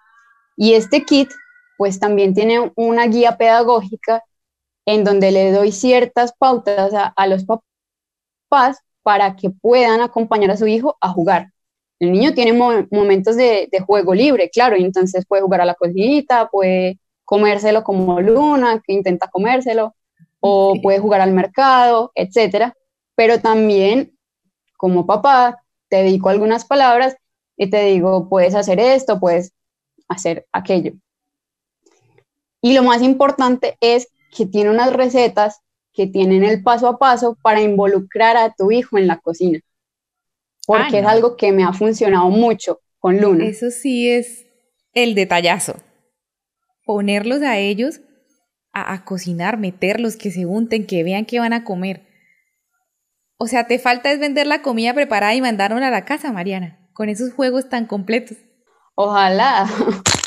Y 0.58 0.73
este 0.73 1.05
kit, 1.05 1.29
pues 1.77 1.99
también 1.99 2.34
tiene 2.34 2.71
una 2.75 3.05
guía 3.05 3.38
pedagógica 3.38 4.23
en 4.86 5.03
donde 5.03 5.32
le 5.32 5.51
doy 5.51 5.71
ciertas 5.71 6.34
pautas 6.34 6.91
a, 6.93 7.27
los 7.27 7.45
papás 7.45 8.79
para 9.04 9.36
que 9.36 9.50
puedan 9.50 10.02
acompañar 10.02 10.52
a 10.52 10.58
su 10.58 10.68
hijo 10.68 10.98
a 11.02 11.10
jugar. 11.10 11.52
El 12.00 12.14
niño 12.14 12.34
tiene 12.34 12.54
momentos 12.54 13.36
de, 13.36 13.70
juego 13.86 14.14
libre, 14.14 14.50
claro, 14.50 14.78
y 14.78 14.84
entonces 14.84 15.26
puede 15.26 15.42
jugar 15.42 15.62
a 15.62 15.66
la 15.66 15.76
cosita, 15.76 16.48
puede 16.50 17.00
comérselo 17.26 17.84
como 17.84 18.22
Luna, 18.22 18.82
que 18.86 18.94
intenta 18.94 19.28
comérselo, 19.28 19.96
o 20.40 20.76
puede 20.82 21.00
jugar 21.00 21.22
al 21.22 21.32
mercado, 21.32 22.12
etcétera. 22.16 22.74
Pero 23.16 23.42
también, 23.42 24.18
como 24.78 25.06
papá, 25.06 25.62
te 25.90 25.98
dedico 25.98 26.30
algunas 26.30 26.66
palabras 26.66 27.18
y 27.58 27.70
te 27.70 27.84
digo, 27.84 28.30
puedes 28.30 28.56
hacer 28.56 28.80
esto, 28.80 29.20
puedes 29.20 29.52
hacer 30.08 30.48
aquello. 30.54 30.94
Y 32.62 32.74
lo 32.74 32.84
más 32.84 33.02
importante 33.02 33.78
es 33.82 34.08
que 34.36 34.46
tiene 34.46 34.70
unas 34.70 34.94
recetas 34.94 35.62
que 35.93 36.08
tienen 36.08 36.43
el 36.43 36.63
paso 36.63 36.88
a 36.88 36.97
paso 36.97 37.38
para 37.41 37.62
involucrar 37.62 38.38
a 38.38 38.54
tu 38.54 38.71
hijo 38.71 38.97
en 38.97 39.08
la 39.08 39.17
cocina. 39.17 39.60
Porque 40.65 40.97
ah, 40.97 40.99
es 40.99 41.06
algo 41.08 41.36
que 41.36 41.52
me 41.52 41.63
ha 41.63 41.73
funcionado 41.73 42.30
mucho 42.30 42.80
con 42.99 43.19
Luna. 43.19 43.45
Eso 43.45 43.71
sí 43.71 44.10
es 44.10 44.45
el 44.93 45.15
detallazo. 45.15 45.75
Ponerlos 46.86 47.41
a 47.41 47.58
ellos 47.58 48.02
a, 48.71 48.93
a 48.93 49.04
cocinar, 49.04 49.58
meterlos, 49.58 50.15
que 50.15 50.32
se 50.32 50.45
unten, 50.45 50.86
que 50.86 51.04
vean 51.04 51.25
qué 51.25 51.39
van 51.39 51.54
a 51.54 51.63
comer. 51.63 52.08
O 53.38 53.47
sea, 53.47 53.67
te 53.67 53.80
falta 53.80 54.12
es 54.12 54.19
vender 54.19 54.47
la 54.47 54.62
comida 54.62 54.93
preparada 54.93 55.34
y 55.34 55.41
mandarla 55.41 55.88
a 55.88 55.91
la 55.91 56.06
casa, 56.06 56.32
Mariana, 56.34 56.89
con 56.93 57.10
esos 57.10 57.34
juegos 57.34 57.69
tan 57.69 57.86
completos. 57.86 58.38
Ojalá. 58.95 59.65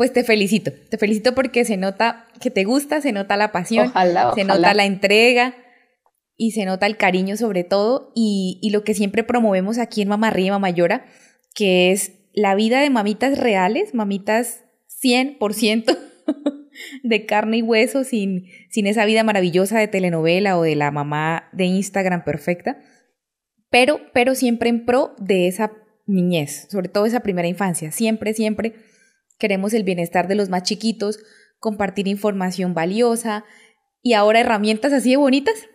Pues 0.00 0.14
te 0.14 0.24
felicito, 0.24 0.72
te 0.88 0.96
felicito 0.96 1.34
porque 1.34 1.66
se 1.66 1.76
nota 1.76 2.26
que 2.40 2.50
te 2.50 2.64
gusta, 2.64 3.02
se 3.02 3.12
nota 3.12 3.36
la 3.36 3.52
pasión, 3.52 3.92
se 4.34 4.44
nota 4.44 4.72
la 4.72 4.86
entrega 4.86 5.54
y 6.38 6.52
se 6.52 6.64
nota 6.64 6.86
el 6.86 6.96
cariño 6.96 7.36
sobre 7.36 7.64
todo. 7.64 8.10
Y, 8.14 8.66
lo 8.72 8.82
que 8.82 8.94
siempre 8.94 9.24
promovemos 9.24 9.76
aquí 9.76 10.00
en 10.00 10.08
Mamá 10.08 10.30
Ríe, 10.30 10.52
Mamá 10.52 10.70
Llora, 10.70 11.04
que 11.54 11.92
es 11.92 12.12
la 12.32 12.54
vida 12.54 12.80
de 12.80 12.88
mamitas 12.88 13.38
reales, 13.38 13.92
mamitas 13.92 14.64
100% 15.04 15.98
de 17.02 17.26
carne 17.26 17.58
y 17.58 17.62
hueso, 17.62 18.02
sin, 18.02 18.46
sin 18.70 18.86
esa 18.86 19.04
vida 19.04 19.22
maravillosa 19.22 19.78
de 19.78 19.88
telenovela 19.88 20.56
o 20.56 20.62
de 20.62 20.76
la 20.76 20.90
mamá 20.90 21.50
de 21.52 21.66
Instagram 21.66 22.24
perfecta, 22.24 22.78
pero, 23.68 24.00
pero 24.14 24.34
siempre 24.34 24.70
en 24.70 24.86
pro 24.86 25.14
de 25.18 25.46
esa 25.46 25.72
niñez, 26.06 26.68
sobre 26.70 26.88
todo 26.88 27.04
esa 27.04 27.20
primera 27.20 27.48
infancia, 27.48 27.92
siempre, 27.92 28.32
siempre 28.32 28.76
queremos 29.40 29.74
el 29.74 29.82
bienestar 29.82 30.28
de 30.28 30.36
los 30.36 30.50
más 30.50 30.62
chiquitos, 30.62 31.18
compartir 31.58 32.06
información 32.06 32.74
valiosa 32.74 33.44
y 34.02 34.12
ahora 34.12 34.40
herramientas 34.40 34.92
así 34.92 35.10
de 35.10 35.16
bonitas. 35.16 35.66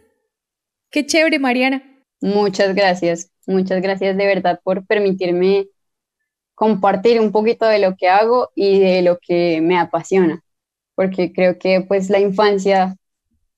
Qué 0.91 1.05
chévere, 1.05 1.39
Mariana. 1.39 1.83
Muchas 2.21 2.73
gracias, 2.73 3.31
muchas 3.45 3.81
gracias 3.81 4.15
de 4.15 4.25
verdad 4.25 4.61
por 4.63 4.85
permitirme 4.85 5.67
compartir 6.53 7.19
un 7.19 7.31
poquito 7.33 7.65
de 7.65 7.79
lo 7.79 7.95
que 7.97 8.07
hago 8.07 8.49
y 8.55 8.79
de 8.79 9.01
lo 9.01 9.19
que 9.19 9.59
me 9.61 9.77
apasiona, 9.77 10.41
porque 10.95 11.33
creo 11.33 11.59
que 11.59 11.81
pues 11.81 12.09
la 12.09 12.19
infancia 12.19 12.95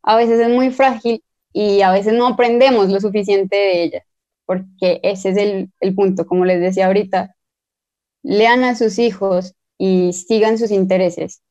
a 0.02 0.16
veces 0.16 0.40
es 0.40 0.50
muy 0.50 0.72
frágil 0.72 1.24
y 1.54 1.82
a 1.82 1.92
veces 1.92 2.14
no 2.14 2.28
aprendemos 2.28 2.90
lo 2.90 3.00
suficiente 3.00 3.56
de 3.56 3.84
ella, 3.84 4.06
porque 4.46 5.00
ese 5.04 5.30
es 5.30 5.38
el, 5.38 5.72
el 5.80 5.94
punto, 5.94 6.26
como 6.26 6.46
les 6.46 6.60
decía 6.60 6.88
ahorita, 6.88 7.36
lean 8.24 8.64
a 8.64 8.76
sus 8.76 9.00
hijos 9.00 9.54
y 9.78 10.14
sigan 10.14 10.58
sus 10.58 10.72
intereses. 10.72 11.42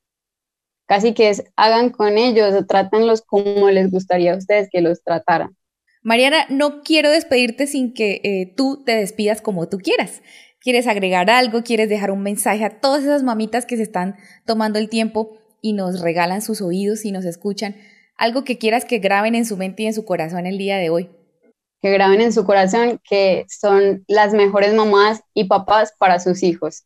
Casi 0.87 1.15
que 1.15 1.31
es, 1.31 1.45
hagan 1.57 1.91
con 1.91 2.17
ellos 2.17 2.55
o 2.55 2.65
trátenlos 2.65 3.23
como 3.23 3.71
les 3.71 3.91
gustaría 3.91 4.35
a 4.35 4.37
ustedes 4.37 4.69
que 4.71 4.81
los 4.81 5.03
trataran. 5.03 5.57
Mariana, 6.03 6.47
no 6.49 6.83
quiero 6.83 7.11
despedirte 7.11 7.67
sin 7.67 7.93
que 7.93 8.21
eh, 8.23 8.55
tú 8.57 8.85
te 8.85 8.95
despidas 8.95 9.43
como 9.43 9.69
tú 9.69 9.79
quieras. 9.79 10.23
¿Quieres 10.61 10.87
agregar 10.87 11.29
algo? 11.31 11.65
¿Quieres 11.65 11.89
dejar 11.89 12.13
un 12.13 12.23
mensaje 12.23 12.65
a 12.65 12.81
todas 12.81 13.03
esas 13.03 13.25
mamitas 13.25 13.67
que 13.67 13.77
se 13.77 13.83
están 13.83 14.17
tomando 14.45 14.79
el 14.79 14.89
tiempo 14.89 15.37
y 15.61 15.73
nos 15.73 16.01
regalan 16.01 16.43
sus 16.43 16.63
oídos 16.63 17.05
y 17.05 17.11
nos 17.11 17.25
escuchan? 17.25 17.77
Algo 18.17 18.45
que 18.45 18.59
quieras 18.59 18.85
que 18.85 18.99
graben 18.99 19.35
en 19.35 19.45
su 19.45 19.57
mente 19.57 19.83
y 19.83 19.87
en 19.87 19.95
su 19.95 20.05
corazón 20.05 20.47
el 20.47 20.59
día 20.59 20.77
de 20.77 20.91
hoy. 20.91 21.11
Que 21.83 21.91
graben 21.91 22.21
en 22.21 22.33
su 22.33 22.45
corazón 22.45 23.01
que 23.09 23.45
son 23.49 24.05
las 24.07 24.33
mejores 24.33 24.75
mamás 24.75 25.23
y 25.35 25.45
papás 25.45 25.93
para 25.99 26.21
sus 26.21 26.45
hijos 26.45 26.85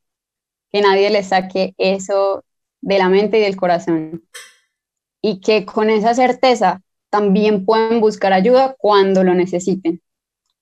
que 0.73 0.81
nadie 0.81 1.11
les 1.11 1.29
saque 1.29 1.75
eso 1.79 2.45
de 2.81 2.99
la 2.99 3.09
mente 3.09 3.39
y 3.39 3.43
del 3.43 3.57
corazón. 3.57 4.25
Y 5.23 5.41
que 5.41 5.67
con 5.67 5.91
esa 5.91 6.15
certeza 6.15 6.83
también 7.11 7.65
pueden 7.65 8.01
buscar 8.01 8.33
ayuda 8.33 8.77
cuando 8.79 9.25
lo 9.25 9.35
necesiten, 9.35 10.01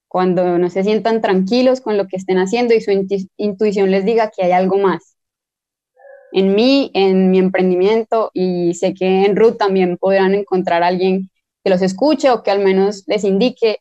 cuando 0.08 0.58
no 0.58 0.70
se 0.70 0.82
sientan 0.82 1.20
tranquilos 1.20 1.80
con 1.80 1.96
lo 1.96 2.08
que 2.08 2.16
estén 2.16 2.38
haciendo 2.38 2.74
y 2.74 2.80
su 2.80 2.90
intuición 3.36 3.90
les 3.90 4.04
diga 4.04 4.30
que 4.34 4.44
hay 4.44 4.52
algo 4.52 4.78
más. 4.78 5.16
En 6.32 6.54
mí, 6.54 6.90
en 6.94 7.30
mi 7.30 7.38
emprendimiento 7.38 8.30
y 8.34 8.74
sé 8.74 8.94
que 8.94 9.24
en 9.24 9.36
Ruth 9.36 9.56
también 9.58 9.96
podrán 9.96 10.34
encontrar 10.34 10.82
a 10.82 10.88
alguien 10.88 11.30
que 11.64 11.70
los 11.70 11.82
escuche 11.82 12.30
o 12.30 12.42
que 12.42 12.50
al 12.50 12.60
menos 12.60 13.04
les 13.06 13.24
indique 13.24 13.78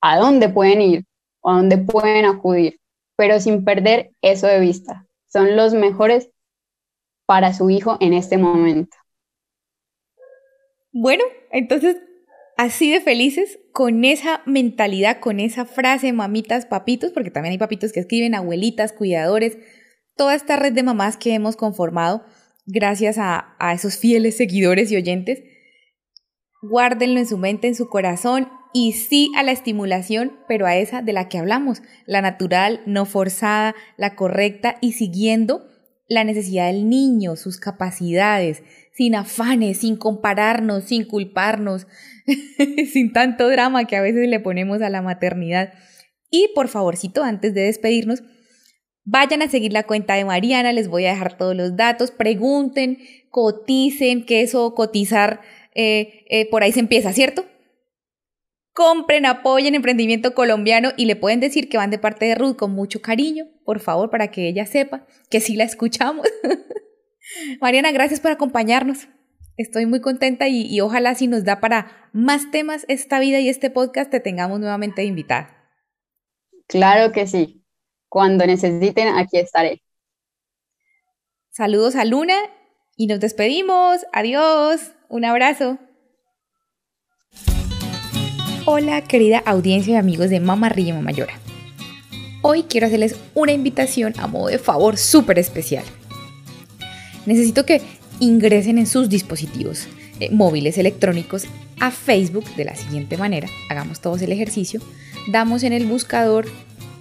a 0.00 0.18
dónde 0.18 0.48
pueden 0.48 0.80
ir 0.80 1.04
o 1.40 1.50
a 1.50 1.56
dónde 1.56 1.78
pueden 1.78 2.24
acudir, 2.24 2.78
pero 3.16 3.40
sin 3.40 3.64
perder 3.64 4.10
eso 4.22 4.46
de 4.46 4.60
vista, 4.60 5.06
son 5.34 5.56
los 5.56 5.74
mejores 5.74 6.30
para 7.26 7.52
su 7.52 7.68
hijo 7.68 7.96
en 8.00 8.14
este 8.14 8.38
momento. 8.38 8.96
Bueno, 10.92 11.24
entonces, 11.50 11.96
así 12.56 12.92
de 12.92 13.00
felices, 13.00 13.58
con 13.72 14.04
esa 14.04 14.42
mentalidad, 14.46 15.18
con 15.18 15.40
esa 15.40 15.64
frase, 15.64 16.12
mamitas, 16.12 16.66
papitos, 16.66 17.10
porque 17.10 17.32
también 17.32 17.50
hay 17.50 17.58
papitos 17.58 17.92
que 17.92 17.98
escriben, 17.98 18.36
abuelitas, 18.36 18.92
cuidadores, 18.92 19.58
toda 20.14 20.36
esta 20.36 20.54
red 20.54 20.72
de 20.72 20.84
mamás 20.84 21.16
que 21.16 21.34
hemos 21.34 21.56
conformado 21.56 22.24
gracias 22.66 23.18
a, 23.18 23.56
a 23.58 23.72
esos 23.72 23.98
fieles 23.98 24.36
seguidores 24.36 24.92
y 24.92 24.96
oyentes, 24.96 25.42
guárdenlo 26.62 27.18
en 27.18 27.26
su 27.26 27.38
mente, 27.38 27.66
en 27.66 27.74
su 27.74 27.88
corazón 27.88 28.48
y 28.76 28.92
sí 28.92 29.30
a 29.36 29.44
la 29.44 29.52
estimulación, 29.52 30.32
pero 30.48 30.66
a 30.66 30.76
esa 30.76 31.00
de 31.00 31.12
la 31.12 31.28
que 31.28 31.38
hablamos, 31.38 31.80
la 32.06 32.20
natural, 32.20 32.80
no 32.86 33.06
forzada, 33.06 33.76
la 33.96 34.16
correcta 34.16 34.78
y 34.80 34.92
siguiendo 34.92 35.64
la 36.08 36.24
necesidad 36.24 36.66
del 36.66 36.88
niño, 36.88 37.36
sus 37.36 37.58
capacidades, 37.58 38.64
sin 38.92 39.14
afanes, 39.14 39.78
sin 39.78 39.96
compararnos, 39.96 40.84
sin 40.84 41.04
culparnos, 41.04 41.86
sin 42.92 43.12
tanto 43.12 43.48
drama 43.48 43.86
que 43.86 43.96
a 43.96 44.02
veces 44.02 44.28
le 44.28 44.40
ponemos 44.40 44.82
a 44.82 44.90
la 44.90 45.02
maternidad. 45.02 45.72
Y 46.28 46.50
por 46.52 46.66
favorcito, 46.66 47.22
antes 47.22 47.54
de 47.54 47.62
despedirnos, 47.62 48.24
vayan 49.04 49.42
a 49.42 49.48
seguir 49.48 49.72
la 49.72 49.84
cuenta 49.84 50.14
de 50.14 50.24
Mariana, 50.24 50.72
les 50.72 50.88
voy 50.88 51.06
a 51.06 51.10
dejar 51.10 51.38
todos 51.38 51.54
los 51.54 51.76
datos, 51.76 52.10
pregunten, 52.10 52.98
coticen, 53.30 54.26
que 54.26 54.40
eso 54.40 54.74
cotizar 54.74 55.42
eh, 55.76 56.24
eh, 56.28 56.50
por 56.50 56.64
ahí 56.64 56.72
se 56.72 56.80
empieza, 56.80 57.12
¿cierto? 57.12 57.44
Compren, 58.74 59.24
apoyen 59.24 59.74
emprendimiento 59.74 60.34
colombiano 60.34 60.90
y 60.96 61.06
le 61.06 61.16
pueden 61.16 61.40
decir 61.40 61.68
que 61.68 61.78
van 61.78 61.90
de 61.90 61.98
parte 61.98 62.26
de 62.26 62.34
Ruth 62.34 62.56
con 62.56 62.72
mucho 62.72 63.00
cariño, 63.00 63.46
por 63.64 63.80
favor, 63.80 64.10
para 64.10 64.30
que 64.30 64.48
ella 64.48 64.66
sepa 64.66 65.06
que 65.30 65.40
sí 65.40 65.56
la 65.56 65.64
escuchamos. 65.64 66.26
Mariana, 67.60 67.92
gracias 67.92 68.20
por 68.20 68.32
acompañarnos. 68.32 69.08
Estoy 69.56 69.86
muy 69.86 70.00
contenta 70.00 70.48
y, 70.48 70.80
ojalá 70.80 71.14
si 71.14 71.28
nos 71.28 71.44
da 71.44 71.60
para 71.60 72.10
más 72.12 72.50
temas 72.50 72.84
esta 72.88 73.20
vida 73.20 73.38
y 73.38 73.48
este 73.48 73.70
podcast 73.70 74.10
te 74.10 74.18
tengamos 74.18 74.58
nuevamente 74.58 75.04
invitada. 75.04 75.70
Claro 76.66 77.12
que 77.12 77.28
sí. 77.28 77.64
Cuando 78.08 78.44
necesiten, 78.44 79.08
aquí 79.16 79.38
estaré. 79.38 79.82
Saludos 81.50 81.94
a 81.94 82.04
Luna 82.04 82.36
y 82.96 83.06
nos 83.06 83.20
despedimos. 83.20 84.04
Adiós. 84.12 84.92
Un 85.08 85.24
abrazo. 85.24 85.78
Hola 88.66 89.02
querida 89.02 89.42
audiencia 89.44 89.92
y 89.92 89.96
amigos 89.96 90.30
de 90.30 90.40
Mamá 90.40 90.70
Ríe 90.70 90.94
Mamá 90.94 91.10
Llora. 91.10 91.34
Hoy 92.40 92.62
quiero 92.62 92.86
hacerles 92.86 93.14
una 93.34 93.52
invitación 93.52 94.14
a 94.16 94.26
modo 94.26 94.46
de 94.46 94.58
favor 94.58 94.96
súper 94.96 95.38
especial. 95.38 95.84
Necesito 97.26 97.66
que 97.66 97.82
ingresen 98.20 98.78
en 98.78 98.86
sus 98.86 99.10
dispositivos 99.10 99.86
eh, 100.18 100.30
móviles 100.30 100.78
electrónicos 100.78 101.44
a 101.78 101.90
Facebook 101.90 102.46
de 102.56 102.64
la 102.64 102.74
siguiente 102.74 103.18
manera. 103.18 103.48
Hagamos 103.68 104.00
todos 104.00 104.22
el 104.22 104.32
ejercicio. 104.32 104.80
Damos 105.30 105.62
en 105.62 105.74
el 105.74 105.84
buscador 105.84 106.46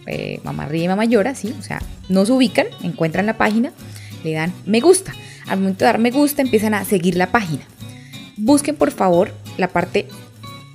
eh, 0.06 0.42
Mamá 0.44 0.66
Ríe 0.66 0.90
Mamá 0.90 1.06
¿sí? 1.34 1.56
O 1.58 1.64
sea, 1.64 1.82
nos 2.10 2.30
ubican, 2.30 2.68
encuentran 2.84 3.26
la 3.26 3.38
página, 3.38 3.72
le 4.26 4.34
dan 4.34 4.52
me 4.66 4.82
gusta. 4.82 5.14
Al 5.48 5.60
momento 5.60 5.86
de 5.86 5.92
dar 5.92 6.00
me 6.00 6.12
gusta 6.12 6.42
empiezan 6.42 6.74
a 6.74 6.84
seguir 6.84 7.16
la 7.16 7.32
página. 7.32 7.64
Busquen 8.36 8.76
por 8.76 8.92
favor 8.92 9.32
la 9.58 9.70
parte 9.70 10.10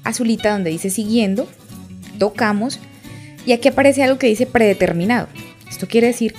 azulita 0.08 0.52
donde 0.52 0.70
dice 0.70 0.90
siguiendo, 0.90 1.48
tocamos 2.18 2.80
y 3.46 3.52
aquí 3.52 3.68
aparece 3.68 4.02
algo 4.02 4.18
que 4.18 4.26
dice 4.26 4.46
predeterminado. 4.46 5.28
Esto 5.68 5.86
quiere 5.86 6.08
decir 6.08 6.34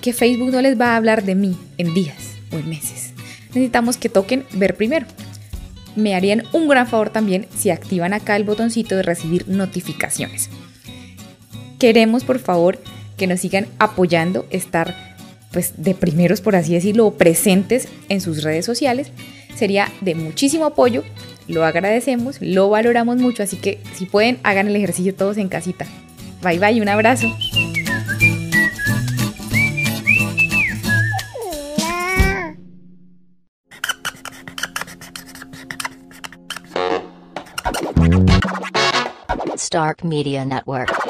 que 0.00 0.12
Facebook 0.12 0.52
no 0.52 0.60
les 0.60 0.80
va 0.80 0.92
a 0.92 0.96
hablar 0.96 1.24
de 1.24 1.34
mí 1.34 1.56
en 1.78 1.94
días 1.94 2.34
o 2.52 2.56
en 2.56 2.68
meses. 2.68 3.12
Necesitamos 3.48 3.96
que 3.96 4.08
toquen 4.08 4.44
ver 4.52 4.76
primero 4.76 5.06
me 5.96 6.14
harían 6.14 6.44
un 6.52 6.68
gran 6.68 6.86
favor 6.86 7.10
también 7.10 7.46
si 7.56 7.70
activan 7.70 8.12
acá 8.12 8.36
el 8.36 8.44
botoncito 8.44 8.96
de 8.96 9.02
recibir 9.02 9.48
notificaciones. 9.48 10.48
Queremos 11.78 12.24
por 12.24 12.38
favor 12.38 12.78
que 13.16 13.26
nos 13.26 13.40
sigan 13.40 13.66
apoyando, 13.78 14.46
estar 14.50 15.16
pues 15.52 15.74
de 15.76 15.94
primeros 15.94 16.40
por 16.40 16.56
así 16.56 16.72
decirlo, 16.72 17.10
presentes 17.12 17.88
en 18.08 18.20
sus 18.20 18.42
redes 18.42 18.64
sociales. 18.64 19.10
Sería 19.54 19.92
de 20.00 20.14
muchísimo 20.14 20.64
apoyo, 20.64 21.04
lo 21.52 21.64
agradecemos, 21.64 22.38
lo 22.40 22.70
valoramos 22.70 23.18
mucho, 23.18 23.42
así 23.42 23.56
que 23.56 23.80
si 23.94 24.06
pueden 24.06 24.38
hagan 24.42 24.68
el 24.68 24.76
ejercicio 24.76 25.14
todos 25.14 25.36
en 25.36 25.48
casita. 25.48 25.86
Bye 26.42 26.58
bye, 26.58 26.80
un 26.80 26.88
abrazo. 26.88 27.28
Stark 39.56 40.04
Media 40.04 40.44
Network. 40.44 41.01